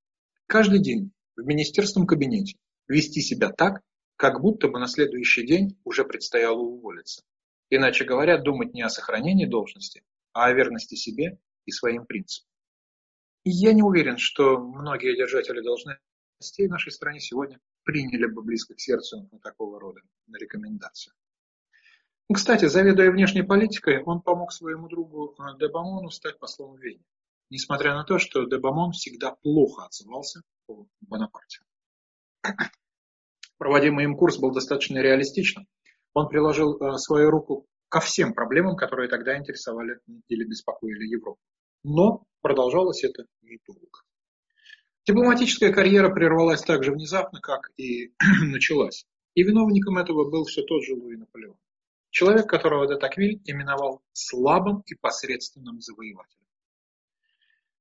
Каждый 0.46 0.80
день 0.80 1.12
в 1.36 1.44
министерском 1.44 2.06
кабинете 2.06 2.56
вести 2.88 3.20
себя 3.20 3.50
так, 3.50 3.82
как 4.16 4.40
будто 4.40 4.68
бы 4.68 4.78
на 4.78 4.86
следующий 4.86 5.46
день 5.46 5.78
уже 5.84 6.04
предстояло 6.04 6.60
уволиться. 6.60 7.22
Иначе 7.70 8.04
говоря, 8.04 8.36
думать 8.36 8.74
не 8.74 8.82
о 8.82 8.90
сохранении 8.90 9.46
должности, 9.46 10.02
а 10.32 10.46
о 10.46 10.52
верности 10.52 10.96
себе 10.96 11.38
и 11.64 11.70
своим 11.70 12.04
принципам. 12.04 12.50
Я 13.44 13.72
не 13.72 13.82
уверен, 13.82 14.18
что 14.18 14.58
многие 14.58 15.16
держатели 15.16 15.60
должностей 15.60 16.66
в 16.66 16.70
нашей 16.70 16.92
стране 16.92 17.20
сегодня 17.20 17.60
приняли 17.84 18.26
бы 18.26 18.42
близко 18.42 18.74
к 18.74 18.80
сердцу 18.80 19.30
такого 19.42 19.80
рода 19.80 20.00
рекомендации. 20.32 21.12
Ну, 22.28 22.34
кстати, 22.34 22.66
заведуя 22.66 23.10
внешней 23.10 23.42
политикой, 23.42 24.02
он 24.02 24.20
помог 24.20 24.52
своему 24.52 24.88
другу 24.88 25.34
э, 25.38 25.58
Дебамону 25.58 26.10
стать 26.10 26.38
послом 26.38 26.76
Вене, 26.76 27.04
несмотря 27.50 27.94
на 27.94 28.04
то, 28.04 28.18
что 28.18 28.44
Дебамон 28.44 28.92
всегда 28.92 29.32
плохо 29.32 29.86
отзывался 29.86 30.42
о 30.68 30.86
Бонапарте. 31.00 31.60
Проводимый 33.58 34.04
им 34.04 34.16
курс 34.16 34.38
был 34.38 34.52
достаточно 34.52 34.98
реалистичным. 34.98 35.66
Он 36.14 36.28
приложил 36.28 36.76
э, 36.76 36.98
свою 36.98 37.30
руку 37.30 37.66
ко 37.88 38.00
всем 38.00 38.34
проблемам, 38.34 38.76
которые 38.76 39.08
тогда 39.08 39.36
интересовали 39.36 39.98
или 40.28 40.44
беспокоили 40.44 41.06
Европу. 41.06 41.40
Но 41.82 42.24
продолжалось 42.40 43.04
это 43.04 43.24
недолго. 43.42 44.00
Дипломатическая 45.06 45.72
карьера 45.72 46.12
прервалась 46.12 46.62
так 46.62 46.84
же 46.84 46.92
внезапно, 46.92 47.40
как 47.40 47.70
и 47.76 48.12
началась. 48.42 49.06
И 49.34 49.42
виновником 49.42 49.98
этого 49.98 50.28
был 50.28 50.44
все 50.44 50.62
тот 50.62 50.84
же 50.84 50.94
Луи 50.94 51.16
Наполеон. 51.16 51.56
Человек, 52.10 52.48
которого 52.48 52.86
Детаквиль 52.86 53.40
именовал 53.44 54.02
слабым 54.12 54.82
и 54.86 54.94
посредственным 54.94 55.80
завоевателем. 55.80 56.46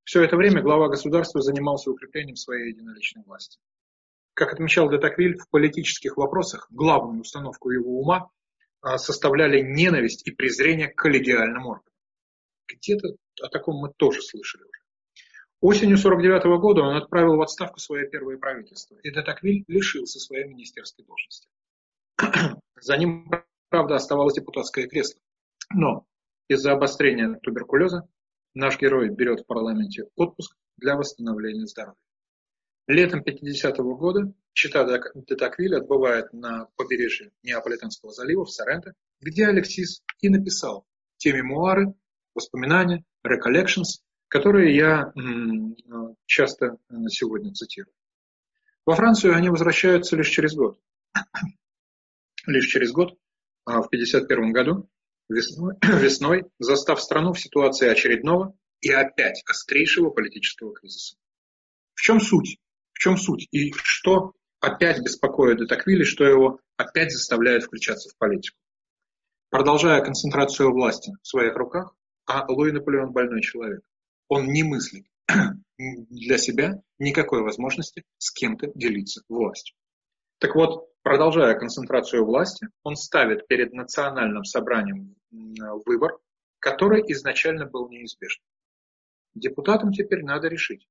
Все 0.03 0.23
это 0.23 0.37
время 0.37 0.61
глава 0.61 0.87
государства 0.87 1.41
занимался 1.41 1.91
укреплением 1.91 2.35
своей 2.35 2.71
единоличной 2.71 3.23
власти. 3.23 3.59
Как 4.39 4.53
отмечал 4.53 4.89
Детаквиль, 4.89 5.37
в 5.37 5.49
политических 5.49 6.15
вопросах 6.15 6.67
главную 6.71 7.19
установку 7.19 7.71
его 7.71 7.99
ума 7.99 8.29
а, 8.79 8.97
составляли 8.97 9.59
ненависть 9.59 10.25
и 10.25 10.31
презрение 10.31 10.87
к 10.87 10.95
коллегиальным 10.95 11.65
органам. 11.65 11.93
Где-то 12.69 13.17
о 13.41 13.49
таком 13.49 13.75
мы 13.81 13.91
тоже 13.97 14.21
слышали 14.21 14.63
уже. 14.63 14.79
Осенью 15.59 15.97
49 15.97 16.57
года 16.61 16.83
он 16.83 16.95
отправил 16.95 17.35
в 17.35 17.41
отставку 17.41 17.79
свое 17.79 18.07
первое 18.07 18.37
правительство, 18.37 18.95
и 19.03 19.11
Детаквиль 19.11 19.65
лишился 19.67 20.21
своей 20.21 20.45
министерской 20.45 21.03
должности. 21.03 21.49
За 22.79 22.95
ним, 22.95 23.29
правда, 23.67 23.95
оставалось 23.95 24.35
депутатское 24.35 24.87
кресло. 24.87 25.19
Но 25.73 26.05
из-за 26.47 26.71
обострения 26.71 27.37
туберкулеза 27.43 28.07
наш 28.53 28.79
герой 28.79 29.09
берет 29.09 29.41
в 29.41 29.47
парламенте 29.47 30.05
отпуск 30.15 30.55
для 30.77 30.95
восстановления 30.95 31.65
здоровья. 31.65 31.97
Летом 32.89 33.21
50-го 33.21 33.95
года 33.95 34.33
Чита 34.53 34.83
Детаквиль 35.13 35.75
отбывает 35.75 36.33
на 36.33 36.69
побережье 36.75 37.31
Неаполитанского 37.43 38.11
залива 38.11 38.45
в 38.45 38.49
Соренто, 38.49 38.95
где 39.21 39.45
Алексис 39.45 40.01
и 40.21 40.29
написал 40.29 40.87
те 41.17 41.31
мемуары, 41.31 41.93
воспоминания, 42.33 43.05
recollections, 43.23 44.01
которые 44.27 44.75
я 44.75 45.13
часто 46.25 46.77
сегодня 47.09 47.53
цитирую. 47.53 47.93
Во 48.87 48.95
Францию 48.95 49.35
они 49.35 49.49
возвращаются 49.49 50.15
лишь 50.15 50.29
через 50.29 50.55
год. 50.55 50.79
Лишь 52.47 52.65
через 52.65 52.91
год, 52.91 53.19
а 53.65 53.83
в 53.83 53.85
1951 53.85 54.51
году, 54.51 54.89
весной, 55.29 55.75
весной, 55.83 56.45
застав 56.57 56.99
страну 56.99 57.33
в 57.33 57.39
ситуации 57.39 57.87
очередного 57.87 58.57
и 58.81 58.89
опять 58.91 59.43
острейшего 59.45 60.09
политического 60.09 60.73
кризиса. 60.73 61.17
В 61.93 62.01
чем 62.01 62.19
суть? 62.19 62.57
В 62.99 63.01
чем 63.01 63.15
суть? 63.15 63.47
И 63.51 63.71
что 63.71 64.33
опять 64.59 64.99
беспокоит 64.99 65.59
Детаквили, 65.59 66.03
что 66.03 66.25
его 66.25 66.59
опять 66.75 67.13
заставляет 67.13 67.63
включаться 67.63 68.09
в 68.09 68.17
политику? 68.17 68.57
Продолжая 69.49 70.03
концентрацию 70.03 70.73
власти 70.73 71.13
в 71.21 71.25
своих 71.25 71.55
руках, 71.55 71.95
а 72.25 72.45
Луи 72.51 72.73
Наполеон 72.73 73.13
больной 73.13 73.41
человек. 73.41 73.79
Он 74.27 74.47
не 74.47 74.63
мыслит 74.63 75.05
для 75.77 76.37
себя 76.37 76.81
никакой 76.97 77.41
возможности 77.41 78.03
с 78.17 78.31
кем-то 78.31 78.69
делиться 78.75 79.21
властью. 79.29 79.77
Так 80.39 80.55
вот, 80.55 80.89
продолжая 81.01 81.57
концентрацию 81.57 82.25
власти, 82.25 82.67
он 82.83 82.97
ставит 82.97 83.47
перед 83.47 83.71
национальным 83.71 84.43
собранием 84.43 85.15
выбор, 85.85 86.17
который 86.59 87.01
изначально 87.13 87.65
был 87.65 87.87
неизбежен. 87.87 88.43
Депутатам 89.35 89.93
теперь 89.93 90.21
надо 90.21 90.49
решить. 90.49 90.85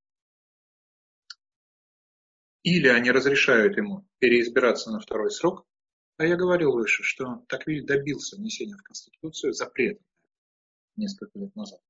Или 2.63 2.89
они 2.89 3.11
разрешают 3.11 3.77
ему 3.77 4.07
переизбираться 4.19 4.91
на 4.91 5.01
второй 5.01 5.31
срок, 5.31 5.67
а 6.17 6.27
я 6.27 6.37
говорил 6.37 6.73
выше, 6.73 7.03
что 7.03 7.45
Таквиль 7.49 7.87
добился 7.87 8.37
внесения 8.37 8.77
в 8.77 8.83
Конституцию 8.83 9.53
запрета 9.53 10.03
несколько 10.97 11.39
лет 11.39 11.55
назад. 11.55 11.81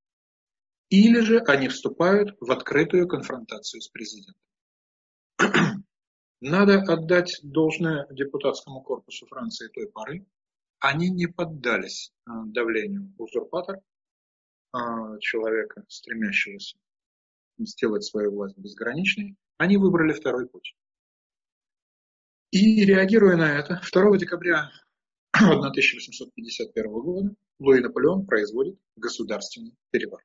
Или 0.91 1.21
же 1.21 1.39
они 1.41 1.69
вступают 1.69 2.37
в 2.41 2.51
открытую 2.51 3.09
конфронтацию 3.09 3.81
с 3.81 3.89
президентом. 3.89 4.43
Надо 6.41 6.81
отдать 6.83 7.41
должное 7.43 8.07
депутатскому 8.11 8.83
корпусу 8.83 9.27
Франции 9.27 9.69
той 9.69 9.91
поры, 9.91 10.27
они 10.79 11.11
не 11.11 11.27
поддались 11.27 12.13
давлению 12.27 13.13
узурпатора, 13.19 13.83
человека, 15.21 15.85
стремящегося 15.89 16.77
сделать 17.59 18.05
свою 18.05 18.31
власть 18.31 18.57
безграничной, 18.57 19.37
они 19.59 19.77
выбрали 19.77 20.13
второй 20.13 20.49
путь. 20.49 20.75
И 22.51 22.85
реагируя 22.85 23.37
на 23.37 23.59
это, 23.59 23.81
2 23.93 24.17
декабря 24.17 24.71
1851 25.33 26.91
года 26.91 27.35
Луи 27.59 27.81
Наполеон 27.81 28.25
производит 28.25 28.79
государственный 28.97 29.75
переворот. 29.91 30.25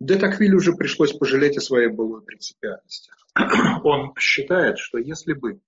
Де 0.00 0.16
Таквиль 0.16 0.54
уже 0.54 0.74
пришлось 0.74 1.12
пожалеть 1.12 1.56
о 1.56 1.60
своей 1.60 1.88
былой 1.88 2.22
принципиальности. 2.22 3.10
Он 3.82 4.14
считает, 4.16 4.78
что 4.78 4.98
если 4.98 5.32
бы 5.32 5.60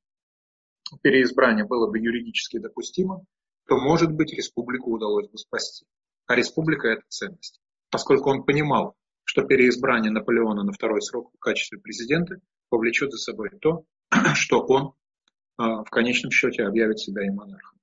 переизбрание 1.03 1.65
было 1.65 1.91
бы 1.91 1.99
юридически 1.99 2.59
допустимо, 2.59 3.25
то, 3.67 3.77
может 3.77 4.13
быть, 4.13 4.33
республику 4.33 4.93
удалось 4.93 5.29
бы 5.29 5.39
спасти. 5.39 5.87
А 6.27 6.37
республика– 6.37 6.89
это 6.89 7.03
ценность. 7.09 7.61
Поскольку 7.91 8.31
он 8.31 8.45
понимал, 8.45 8.97
что 9.31 9.43
переизбрание 9.43 10.11
Наполеона 10.11 10.65
на 10.65 10.73
второй 10.73 11.01
срок 11.01 11.31
в 11.33 11.39
качестве 11.39 11.79
президента 11.79 12.41
повлечет 12.69 13.13
за 13.13 13.19
собой 13.19 13.51
то, 13.61 13.85
что 14.35 14.59
он 14.59 14.95
а, 15.57 15.85
в 15.85 15.91
конечном 15.91 16.33
счете 16.33 16.65
объявит 16.65 16.99
себя 16.99 17.25
и 17.25 17.31
монархом. 17.31 17.79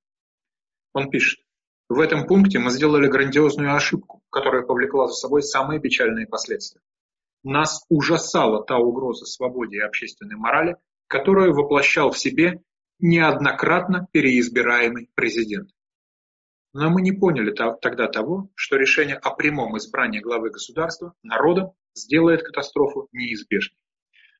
Он 0.91 1.09
пишет, 1.09 1.39
в 1.87 2.01
этом 2.01 2.27
пункте 2.27 2.59
мы 2.59 2.69
сделали 2.69 3.07
грандиозную 3.07 3.73
ошибку, 3.73 4.21
которая 4.29 4.63
повлекла 4.63 5.07
за 5.07 5.13
собой 5.13 5.41
самые 5.41 5.79
печальные 5.79 6.27
последствия. 6.27 6.81
Нас 7.45 7.81
ужасала 7.87 8.65
та 8.65 8.77
угроза 8.77 9.25
свободе 9.25 9.77
и 9.77 9.87
общественной 9.87 10.35
морали, 10.35 10.75
которую 11.07 11.53
воплощал 11.53 12.11
в 12.11 12.17
себе 12.17 12.61
неоднократно 12.99 14.05
переизбираемый 14.11 15.09
президент. 15.15 15.69
Но 16.73 16.89
мы 16.89 17.01
не 17.01 17.11
поняли 17.11 17.51
тогда 17.51 18.07
того, 18.07 18.49
что 18.55 18.77
решение 18.77 19.15
о 19.15 19.31
прямом 19.31 19.77
избрании 19.77 20.19
главы 20.19 20.51
государства 20.51 21.13
народом 21.23 21.73
сделает 21.95 22.43
катастрофу 22.43 23.07
неизбежной. 23.11 23.77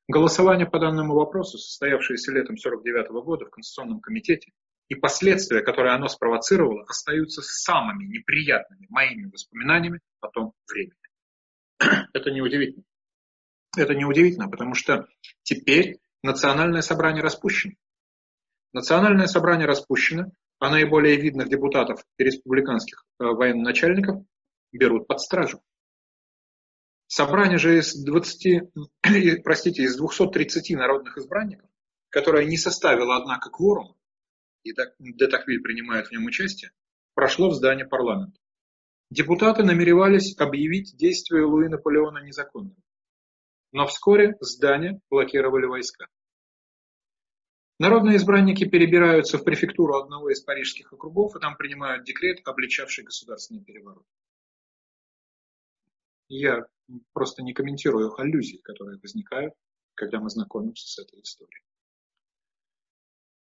Голосование 0.08 0.66
по 0.66 0.80
данному 0.80 1.16
вопросу, 1.16 1.58
состоявшееся 1.58 2.32
летом 2.32 2.56
1949 2.56 3.26
года 3.26 3.46
в 3.46 3.50
Конституционном 3.50 4.00
комитете, 4.00 4.52
и 4.88 4.96
последствия, 4.96 5.62
которые 5.62 5.96
оно 5.96 6.08
спровоцировало, 6.08 6.84
остаются 6.84 7.42
самыми 7.42 8.06
неприятными 8.06 8.88
моими 8.90 9.30
воспоминаниями 9.30 10.00
о 10.22 10.30
том 10.30 10.54
времени. 10.72 10.96
Это 12.14 12.32
неудивительно. 12.32 12.86
Это 13.76 13.94
неудивительно, 13.96 14.50
потому 14.50 14.76
что 14.76 15.08
теперь 15.44 16.00
национальное 16.24 16.82
собрание 16.82 17.22
распущено. 17.22 17.74
Национальное 18.74 19.28
собрание 19.28 19.68
распущено, 19.68 20.32
а 20.60 20.70
наиболее 20.70 21.18
видных 21.18 21.50
депутатов 21.50 22.04
и 22.18 22.24
республиканских 22.24 23.06
э, 23.20 23.26
военачальников 23.26 24.24
берут 24.72 25.08
под 25.08 25.20
стражу. 25.22 25.62
Собрание 27.08 27.58
же 27.58 27.80
из 27.80 27.96
20, 27.96 28.74
простите, 29.44 29.84
из 29.84 29.96
230 29.98 30.72
народных 30.72 31.18
избранников, 31.18 31.70
которое 32.10 32.46
не 32.46 32.58
составило, 32.58 33.16
однако, 33.16 33.50
кворум, 33.50 33.96
и 34.64 34.74
де 35.00 35.28
Таквиль 35.28 35.62
принимает 35.62 36.08
в 36.08 36.12
нем 36.12 36.26
участие, 36.26 36.72
прошло 37.14 37.50
в 37.50 37.54
здании 37.54 37.84
парламента. 37.84 38.40
Депутаты 39.10 39.64
намеревались 39.64 40.38
объявить 40.38 40.98
действия 40.98 41.44
Луи 41.44 41.70
Наполеона 41.70 42.24
незаконными. 42.24 42.84
Но 43.72 43.88
вскоре 43.88 44.36
здание 44.42 45.00
блокировали 45.10 45.66
войска. 45.66 46.08
Народные 47.80 48.18
избранники 48.18 48.68
перебираются 48.68 49.38
в 49.38 49.44
префектуру 49.44 49.98
одного 49.98 50.30
из 50.30 50.42
парижских 50.42 50.92
округов 50.94 51.36
и 51.36 51.40
там 51.40 51.56
принимают 51.58 52.06
декрет, 52.06 52.40
обличавший 52.46 53.04
государственный 53.04 53.64
переворот. 53.64 54.06
Я 56.28 56.66
просто 57.14 57.44
не 57.44 57.54
комментирую 57.54 58.20
аллюзии, 58.20 58.58
которые 58.58 59.00
возникают, 59.00 59.54
когда 59.94 60.20
мы 60.20 60.30
знакомимся 60.30 60.88
с 60.88 61.00
этой 61.00 61.22
историей. 61.22 61.64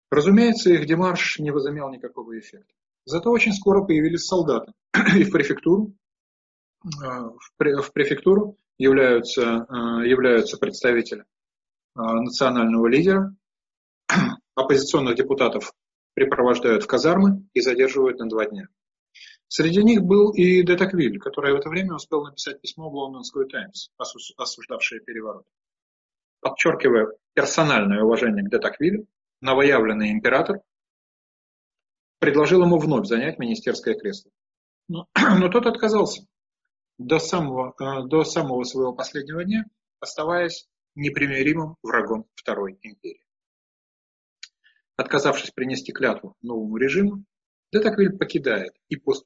Разумеется, 0.10 0.72
их 0.72 0.86
демарш 0.88 1.38
не 1.40 1.52
возымел 1.52 1.90
никакого 1.90 2.38
эффекта. 2.40 2.74
Зато 3.06 3.30
очень 3.30 3.54
скоро 3.54 3.84
появились 3.84 4.26
солдаты. 4.26 4.74
И 5.16 5.24
в 5.24 5.32
префектуру, 5.32 5.94
э, 6.84 6.90
в 6.90 7.94
префектуру 7.94 8.58
являются, 8.78 9.66
э, 9.70 10.08
являются 10.08 10.58
представители 10.58 11.22
э, 11.22 11.26
национального 11.96 12.88
лидера. 12.88 13.36
Оппозиционных 14.58 15.14
депутатов 15.14 15.72
припровождают 16.16 16.84
в 16.84 16.88
казармы 16.88 17.48
и 17.54 17.62
задерживают 17.62 18.18
на 18.18 18.28
два 18.28 18.48
дня. 18.48 18.68
Среди 19.48 19.84
них 19.84 20.02
был 20.02 20.32
и 20.32 20.64
Детаквиль, 20.64 21.20
который 21.20 21.54
в 21.54 21.58
это 21.58 21.70
время 21.70 21.94
успел 21.94 22.26
написать 22.26 22.60
письмо 22.60 22.90
в 22.90 22.96
Лондонскую 22.96 23.46
Таймс, 23.46 23.90
осуждавшее 24.00 25.02
переворот. 25.02 25.46
Подчеркивая 26.40 27.10
персональное 27.36 28.02
уважение 28.02 28.44
к 28.44 28.50
Детаквилю, 28.50 29.06
новоявленный 29.42 30.12
император 30.12 30.62
предложил 32.18 32.64
ему 32.64 32.80
вновь 32.80 33.06
занять 33.06 33.38
министерское 33.38 33.94
кресло. 33.94 34.32
Но, 34.88 35.06
но 35.40 35.50
тот 35.50 35.68
отказался 35.68 36.26
до 36.98 37.20
самого, 37.20 37.76
э, 37.80 38.08
до 38.08 38.24
самого 38.24 38.64
своего 38.64 38.94
последнего 38.94 39.44
дня, 39.44 39.66
оставаясь 40.00 40.68
непримиримым 40.96 41.76
врагом 41.84 42.26
Второй 42.34 42.80
империи. 42.82 43.27
Отказавшись 44.98 45.52
принести 45.52 45.94
клятву 45.94 46.36
новому 46.42 46.78
режиму, 46.78 47.24
Детаквиль 47.72 48.18
покидает 48.18 48.74
и 48.90 48.96
пост 48.96 49.26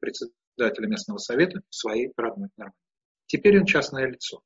председателя 0.00 0.88
местного 0.88 1.18
совета 1.18 1.60
в 1.68 1.74
своей 1.74 2.10
родной 2.16 2.48
Нормандии. 2.56 2.78
Теперь 3.26 3.60
он 3.60 3.66
частное 3.66 4.06
лицо. 4.06 4.42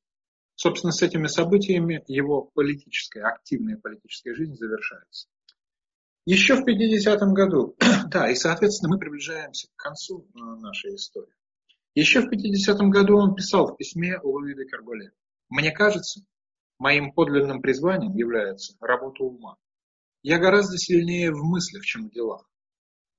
Собственно, 0.57 0.93
с 0.93 1.03
этими 1.03 1.29
событиями 1.29 2.03
его 2.09 2.51
политическая, 2.55 3.23
активная 3.23 3.77
политическая 3.77 4.35
жизнь 4.35 4.55
завершается. 4.55 5.29
Еще 6.25 6.57
в 6.57 6.67
50-м 6.67 7.33
году, 7.33 7.77
да, 8.11 8.29
и, 8.29 8.35
соответственно, 8.35 8.95
мы 8.95 8.99
приближаемся 8.99 9.69
к 9.69 9.77
концу 9.81 10.27
э, 10.35 10.39
нашей 10.39 10.97
истории. 10.97 11.33
Еще 11.95 12.23
в 12.23 12.33
50-м 12.33 12.91
году 12.91 13.19
он 13.19 13.37
писал 13.37 13.69
в 13.69 13.77
письме 13.77 14.19
Луи 14.23 14.55
де 14.55 14.65
Карголе. 14.65 15.13
«Мне 15.49 15.71
кажется, 15.71 16.23
моим 16.79 17.13
подлинным 17.13 17.63
призванием 17.63 18.17
является 18.17 18.77
работа 18.81 19.23
ума. 19.23 19.57
Я 20.29 20.41
гораздо 20.41 20.77
сильнее 20.77 21.31
в 21.31 21.45
мыслях, 21.45 21.85
чем 21.85 22.09
в 22.09 22.11
делах. 22.11 22.51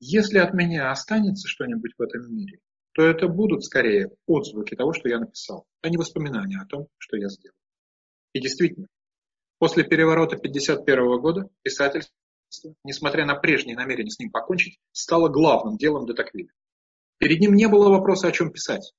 Если 0.02 0.40
от 0.40 0.54
меня 0.54 0.92
останется 0.92 1.48
что-нибудь 1.48 1.94
в 1.98 2.02
этом 2.02 2.36
мире, 2.36 2.60
то 2.92 3.02
это 3.02 3.30
будут 3.30 3.64
скорее 3.64 4.12
отзвуки 4.26 4.76
того, 4.76 4.92
что 4.92 5.08
я 5.08 5.18
написал, 5.18 5.66
а 5.82 5.88
не 5.88 5.96
воспоминания 5.96 6.60
о 6.60 6.66
том, 6.66 6.90
что 6.98 7.16
я 7.16 7.30
сделал. 7.30 7.56
И 8.34 8.42
действительно, 8.42 8.88
после 9.58 9.86
переворота 9.86 10.36
1951 10.36 11.22
года 11.22 11.50
писательство, 11.62 12.14
несмотря 12.84 13.26
на 13.26 13.36
прежние 13.36 13.78
намерения 13.78 14.12
с 14.12 14.20
ним 14.20 14.30
покончить, 14.30 14.78
стало 14.92 15.30
главным 15.30 15.78
делом 15.78 16.08
Детаквиля. 16.08 16.52
Перед 17.20 17.40
ним 17.40 17.54
не 17.54 17.70
было 17.70 17.88
вопроса, 17.88 18.28
о 18.28 18.34
чем 18.34 18.52
писать. 18.52 18.94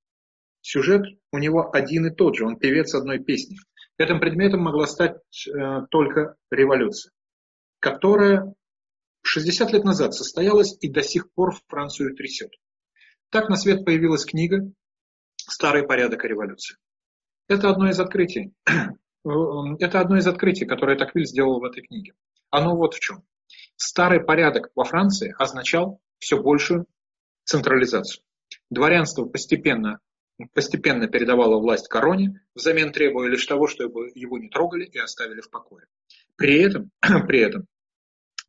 Сюжет 0.63 1.03
у 1.31 1.37
него 1.37 1.71
один 1.75 2.07
и 2.07 2.11
тот 2.11 2.37
же, 2.37 2.47
он 2.47 2.57
певец 2.57 2.95
одной 2.95 3.19
песни. 3.19 3.59
Этим 3.99 4.19
предметом 4.19 4.63
могла 4.63 4.87
стать 4.87 5.19
э, 5.47 5.83
только 5.91 6.37
революция, 6.51 7.13
которая 7.81 8.55
60 9.23 9.73
лет 9.73 9.85
назад 9.85 10.15
состоялась 10.15 10.77
и 10.81 10.91
до 10.91 11.03
сих 11.03 11.33
пор 11.33 11.55
Францию 11.69 12.15
трясет. 12.17 12.51
Так 13.31 13.49
на 13.49 13.57
свет 13.57 13.85
появилась 13.85 14.25
книга 14.25 14.71
«Старый 15.37 15.87
порядок 15.87 16.25
о 16.25 16.29
революции». 16.29 16.77
Это 17.47 17.71
одно 17.71 17.89
из 17.89 17.99
открытий, 17.99 18.53
это 19.25 20.01
одно 20.01 20.19
из 20.19 20.27
открытий, 20.27 20.67
которое 20.67 20.97
Таквиль 20.97 21.27
сделал 21.27 21.61
в 21.61 21.65
этой 21.65 21.83
книге. 21.83 22.15
Оно 22.51 22.77
вот 22.77 22.95
в 22.95 23.01
чем. 23.01 23.25
Старый 23.77 24.21
порядок 24.21 24.71
во 24.75 24.85
Франции 24.85 25.35
означал 25.39 26.01
все 26.19 26.41
большую 26.43 26.87
централизацию. 27.45 28.23
Дворянство 28.71 29.25
постепенно, 29.25 30.01
постепенно 30.53 31.09
передавало 31.09 31.61
власть 31.61 31.89
короне, 31.89 32.41
взамен 32.55 32.93
требуя 32.93 33.29
лишь 33.29 33.47
того, 33.47 33.67
чтобы 33.67 34.11
его 34.15 34.39
не 34.39 34.49
трогали 34.49 34.85
и 34.85 34.99
оставили 34.99 35.41
в 35.41 35.51
покое. 35.51 35.87
При 36.39 36.63
этом, 36.63 36.91
при 37.27 37.41
этом 37.41 37.67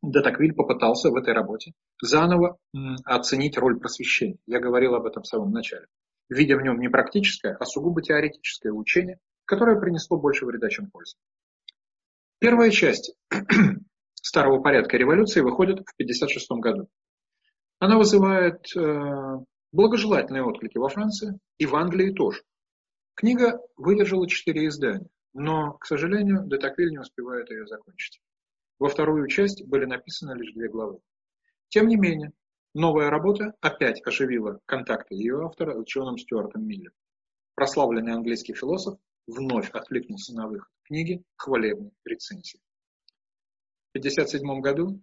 Детаквиль 0.00 0.54
попытался 0.54 1.10
в 1.10 1.16
этой 1.16 1.34
работе 1.34 1.72
заново 2.00 2.56
оценить 3.04 3.58
роль 3.58 3.78
просвещения. 3.78 4.38
Я 4.46 4.60
говорил 4.60 4.94
об 4.94 5.04
этом 5.04 5.24
в 5.24 5.26
самом 5.26 5.50
начале. 5.50 5.86
Видя 6.30 6.56
в 6.56 6.62
нем 6.62 6.78
не 6.78 6.88
практическое, 6.88 7.56
а 7.58 7.64
сугубо 7.66 8.00
теоретическое 8.00 8.70
учение, 8.70 9.18
которое 9.44 9.78
принесло 9.78 10.18
больше 10.18 10.46
вреда, 10.46 10.70
чем 10.70 10.88
пользы. 10.88 11.16
Первая 12.38 12.70
часть 12.70 13.14
старого 14.14 14.62
порядка 14.62 14.96
революции 14.96 15.40
выходит 15.40 15.80
в 15.80 15.92
1956 15.94 16.50
году. 16.62 16.88
Она 17.80 17.98
вызывает 17.98 18.64
э, 18.76 19.38
благожелательные 19.72 20.44
отклики 20.44 20.78
во 20.78 20.88
Франции 20.88 21.38
и 21.58 21.66
в 21.66 21.74
Англии 21.74 22.12
тоже. 22.12 22.42
Книга 23.14 23.60
выдержала 23.76 24.28
четыре 24.28 24.68
издания, 24.68 25.08
но, 25.32 25.74
к 25.74 25.86
сожалению, 25.86 26.46
Детаквиль 26.46 26.90
не 26.90 26.98
успевает 26.98 27.50
ее 27.50 27.66
закончить. 27.66 28.20
Во 28.78 28.88
вторую 28.88 29.28
часть 29.28 29.64
были 29.64 29.84
написаны 29.84 30.36
лишь 30.38 30.52
две 30.54 30.68
главы. 30.68 31.00
Тем 31.68 31.86
не 31.86 31.96
менее, 31.96 32.32
новая 32.74 33.10
работа 33.10 33.54
опять 33.60 34.04
оживила 34.06 34.60
контакты 34.66 35.14
ее 35.14 35.44
автора 35.44 35.80
с 35.80 35.84
Джоном 35.84 36.18
Стюартом 36.18 36.66
Миллером. 36.66 36.94
Прославленный 37.54 38.14
английский 38.14 38.54
философ 38.54 38.98
вновь 39.26 39.70
откликнулся 39.70 40.34
на 40.34 40.48
выход 40.48 40.68
книги 40.84 41.22
хвалебной 41.36 41.92
рецензии. 42.04 42.60
В 43.92 43.98
1957 43.98 44.60
году 44.60 45.02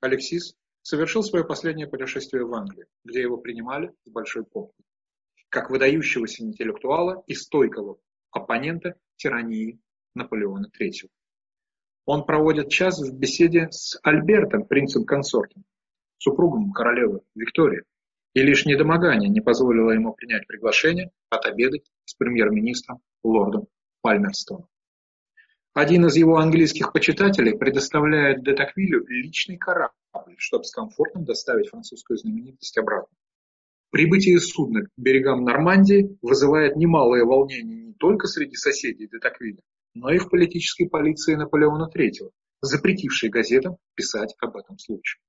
Алексис 0.00 0.54
совершил 0.82 1.22
свое 1.22 1.44
последнее 1.44 1.86
путешествие 1.86 2.44
в 2.44 2.54
Англию, 2.54 2.86
где 3.04 3.22
его 3.22 3.38
принимали 3.38 3.92
с 4.04 4.10
большой 4.10 4.44
помпой, 4.44 4.84
как 5.48 5.70
выдающегося 5.70 6.44
интеллектуала 6.44 7.22
и 7.26 7.34
стойкого 7.34 7.98
оппонента 8.34 8.96
тирании 9.16 9.78
Наполеона 10.14 10.68
III. 10.78 11.08
Он 12.06 12.26
проводит 12.26 12.68
час 12.68 13.00
в 13.00 13.16
беседе 13.16 13.68
с 13.70 13.98
Альбертом, 14.02 14.66
принцем-консортом, 14.66 15.64
супругом 16.18 16.72
королевы 16.72 17.22
Виктории, 17.34 17.84
и 18.34 18.42
лишь 18.42 18.66
недомогание 18.66 19.30
не 19.30 19.40
позволило 19.40 19.92
ему 19.92 20.12
принять 20.12 20.46
приглашение 20.46 21.10
отобедать 21.30 21.90
с 22.04 22.14
премьер-министром 22.14 23.00
лордом 23.22 23.68
Пальмерстоном. 24.02 24.68
Один 25.72 26.06
из 26.06 26.16
его 26.16 26.36
английских 26.36 26.92
почитателей 26.92 27.56
предоставляет 27.56 28.44
де 28.44 28.54
Таквилю 28.54 29.04
личный 29.08 29.56
корабль, 29.56 30.36
чтобы 30.36 30.64
с 30.64 30.70
комфортом 30.70 31.24
доставить 31.24 31.70
французскую 31.70 32.16
знаменитость 32.16 32.78
обратно. 32.78 33.16
Прибытие 33.90 34.40
судна 34.40 34.82
к 34.82 34.88
берегам 34.96 35.44
Нормандии 35.44 36.16
вызывает 36.20 36.76
немалое 36.76 37.24
волнение 37.24 37.83
не 37.83 37.83
только 38.04 38.26
среди 38.26 38.54
соседей 38.54 39.08
де 39.08 39.18
Таквиля, 39.18 39.62
но 39.94 40.10
и 40.10 40.18
в 40.18 40.28
политической 40.28 40.84
полиции 40.84 41.36
Наполеона 41.36 41.90
III, 41.90 42.32
запретившей 42.60 43.30
газетам 43.30 43.78
писать 43.94 44.34
об 44.40 44.58
этом 44.58 44.78
случае. 44.78 45.22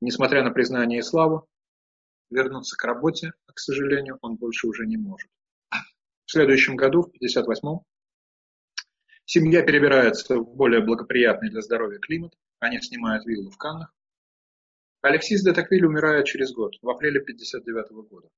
Несмотря 0.00 0.42
на 0.42 0.50
признание 0.50 0.98
и 0.98 1.02
славу, 1.02 1.46
вернуться 2.28 2.76
к 2.76 2.82
работе, 2.82 3.34
к 3.46 3.60
сожалению, 3.60 4.18
он 4.20 4.34
больше 4.34 4.66
уже 4.66 4.84
не 4.84 4.96
может. 4.96 5.30
В 6.24 6.32
следующем 6.32 6.74
году, 6.74 7.02
в 7.02 7.12
58-м, 7.14 7.82
семья 9.24 9.62
перебирается 9.62 10.38
в 10.38 10.56
более 10.56 10.84
благоприятный 10.84 11.50
для 11.50 11.60
здоровья 11.60 12.00
климат, 12.00 12.34
они 12.58 12.80
снимают 12.80 13.24
виллу 13.26 13.52
в 13.52 13.58
Каннах. 13.58 13.94
Алексис 15.02 15.44
де 15.44 15.52
Таквиль 15.52 15.86
умирает 15.86 16.26
через 16.26 16.52
год, 16.52 16.74
в 16.82 16.90
апреле 16.90 17.20
59 17.20 17.92
-го 17.92 18.02
года. 18.02 18.28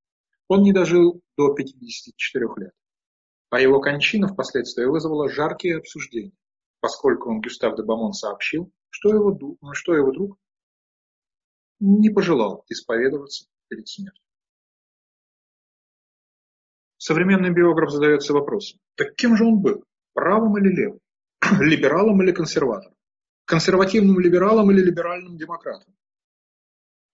Он 0.49 0.61
не 0.61 0.75
дожил 0.75 1.23
до 1.39 1.55
54 1.55 2.59
лет. 2.59 2.73
А 3.51 3.61
его 3.61 3.81
кончина 3.81 4.29
впоследствии 4.29 4.85
вызвала 4.85 5.29
жаркие 5.29 5.79
обсуждения, 5.79 6.37
поскольку 6.81 7.31
он 7.31 7.41
Гюстав 7.41 7.77
де 7.77 7.83
Бамон 7.83 8.13
сообщил, 8.13 8.71
что 8.91 9.11
его, 9.11 9.57
что 9.73 9.95
его 9.95 10.13
друг 10.13 10.39
не 11.81 12.11
пожелал 12.11 12.65
исповедоваться 12.69 13.47
перед 13.69 13.89
смертью. 13.89 14.23
Современный 16.99 17.51
биограф 17.51 17.91
задается 17.91 18.33
вопросом, 18.33 18.81
так 18.97 19.15
кем 19.15 19.37
же 19.37 19.45
он 19.45 19.61
был? 19.61 19.85
Правым 20.13 20.59
или 20.59 20.75
левым? 20.75 21.01
Либералом 21.61 22.21
или 22.23 22.33
консерватором? 22.33 22.97
Консервативным 23.45 24.19
либералом 24.19 24.71
или 24.73 24.83
либеральным 24.83 25.39
демократом? 25.39 25.95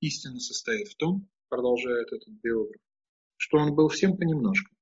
Истина 0.01 0.41
состоит 0.41 0.89
в 0.89 0.97
том, 0.97 1.29
продолжает 1.49 2.13
этот 2.13 2.29
биограф, 2.43 2.81
что 3.37 3.59
он 3.59 3.75
был 3.75 3.89
всем 3.89 4.17
понемножку, 4.17 4.75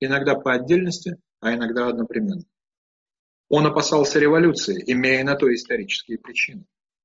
иногда 0.00 0.34
по 0.34 0.52
отдельности, 0.52 1.16
а 1.40 1.54
иногда 1.54 1.88
одновременно. 1.88 2.44
Он 3.48 3.66
опасался 3.66 4.18
революции, 4.18 4.82
имея 4.86 5.24
на 5.24 5.34
то 5.34 5.52
исторические 5.52 6.18
причины, 6.18 6.64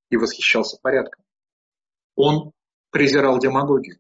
и 0.10 0.18
восхищался 0.18 0.78
порядком. 0.82 1.24
Он 2.16 2.52
презирал 2.92 3.40
демагогию. 3.40 4.00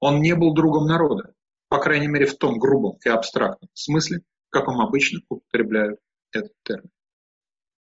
Он 0.00 0.20
не 0.20 0.34
был 0.34 0.52
другом 0.54 0.86
народа, 0.86 1.34
по 1.68 1.78
крайней 1.78 2.08
мере 2.08 2.26
в 2.26 2.36
том 2.36 2.58
грубом 2.58 2.98
и 3.04 3.08
абстрактном 3.08 3.70
смысле, 3.72 4.22
каком 4.50 4.80
обычно 4.80 5.20
употребляют 5.28 6.00
этот 6.32 6.52
термин. 6.62 6.90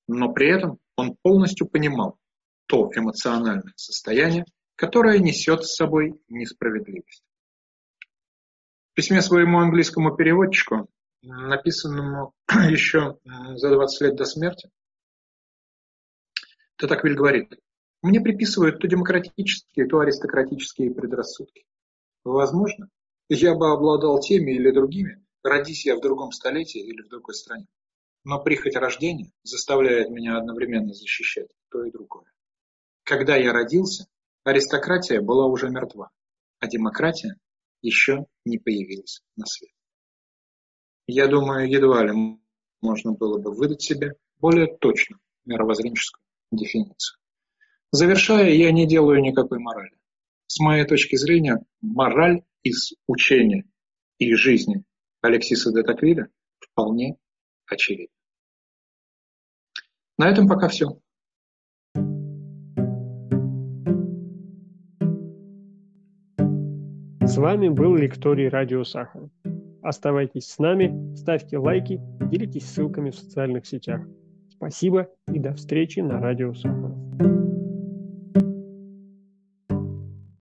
Но 0.08 0.32
при 0.32 0.48
этом 0.48 0.78
он 0.96 1.16
полностью 1.22 1.66
понимал 1.68 2.18
то 2.66 2.90
эмоциональное 2.94 3.72
состояние, 3.76 4.44
которое 4.74 5.18
несет 5.18 5.64
с 5.64 5.74
собой 5.74 6.20
несправедливость. 6.28 7.22
В 8.92 8.94
письме 8.94 9.22
своему 9.22 9.58
английскому 9.58 10.14
переводчику, 10.14 10.86
написанному 11.22 12.34
еще 12.68 13.18
за 13.54 13.70
20 13.70 14.00
лет 14.02 14.16
до 14.16 14.26
смерти, 14.26 14.70
Татаквиль 16.76 17.14
говорит, 17.14 17.54
«Мне 18.02 18.20
приписывают 18.20 18.80
то 18.80 18.88
демократические, 18.88 19.88
то 19.88 20.00
аристократические 20.00 20.92
предрассудки. 20.92 21.64
Возможно, 22.22 22.90
я 23.30 23.54
бы 23.54 23.72
обладал 23.72 24.20
теми 24.20 24.50
или 24.52 24.70
другими, 24.70 25.24
родись 25.42 25.86
я 25.86 25.96
в 25.96 26.02
другом 26.02 26.30
столетии 26.30 26.82
или 26.82 27.00
в 27.00 27.08
другой 27.08 27.34
стране. 27.34 27.68
Но 28.24 28.42
прихоть 28.42 28.76
рождения 28.76 29.32
заставляет 29.42 30.10
меня 30.10 30.36
одновременно 30.36 30.92
защищать 30.92 31.48
то 31.70 31.82
и 31.82 31.90
другое. 31.90 32.30
Когда 33.04 33.36
я 33.36 33.54
родился, 33.54 34.04
аристократия 34.44 35.22
была 35.22 35.46
уже 35.46 35.70
мертва, 35.70 36.10
а 36.58 36.66
демократия 36.66 37.36
еще 37.82 38.26
не 38.44 38.58
появилась 38.58 39.22
на 39.36 39.44
свет. 39.46 39.70
Я 41.06 41.26
думаю, 41.26 41.68
едва 41.68 42.04
ли 42.04 42.12
можно 42.80 43.12
было 43.12 43.38
бы 43.38 43.52
выдать 43.52 43.82
себе 43.82 44.14
более 44.38 44.76
точную 44.78 45.20
мировоззренческую 45.44 46.22
дефиницию. 46.52 47.18
Завершая, 47.90 48.50
я 48.50 48.72
не 48.72 48.86
делаю 48.86 49.20
никакой 49.20 49.58
морали. 49.58 49.96
С 50.46 50.58
моей 50.60 50.84
точки 50.86 51.16
зрения, 51.16 51.64
мораль 51.80 52.42
из 52.62 52.94
учения 53.06 53.64
и 54.18 54.34
жизни 54.34 54.84
Алексиса 55.20 55.72
де 55.72 55.82
Таквиля 55.82 56.28
вполне 56.58 57.16
очевидна. 57.66 58.14
На 60.18 60.30
этом 60.30 60.48
пока 60.48 60.68
все. 60.68 61.01
С 67.32 67.38
вами 67.38 67.70
был 67.70 67.96
Лекторий 67.96 68.50
Радио 68.50 68.84
Сахара. 68.84 69.30
Оставайтесь 69.80 70.48
с 70.48 70.58
нами, 70.58 71.16
ставьте 71.16 71.56
лайки, 71.56 71.98
делитесь 72.30 72.68
ссылками 72.68 73.08
в 73.08 73.14
социальных 73.14 73.64
сетях. 73.64 74.02
Спасибо 74.50 75.08
и 75.32 75.38
до 75.38 75.54
встречи 75.54 76.00
на 76.00 76.20
Радио 76.20 76.52
Сахара. 76.52 76.94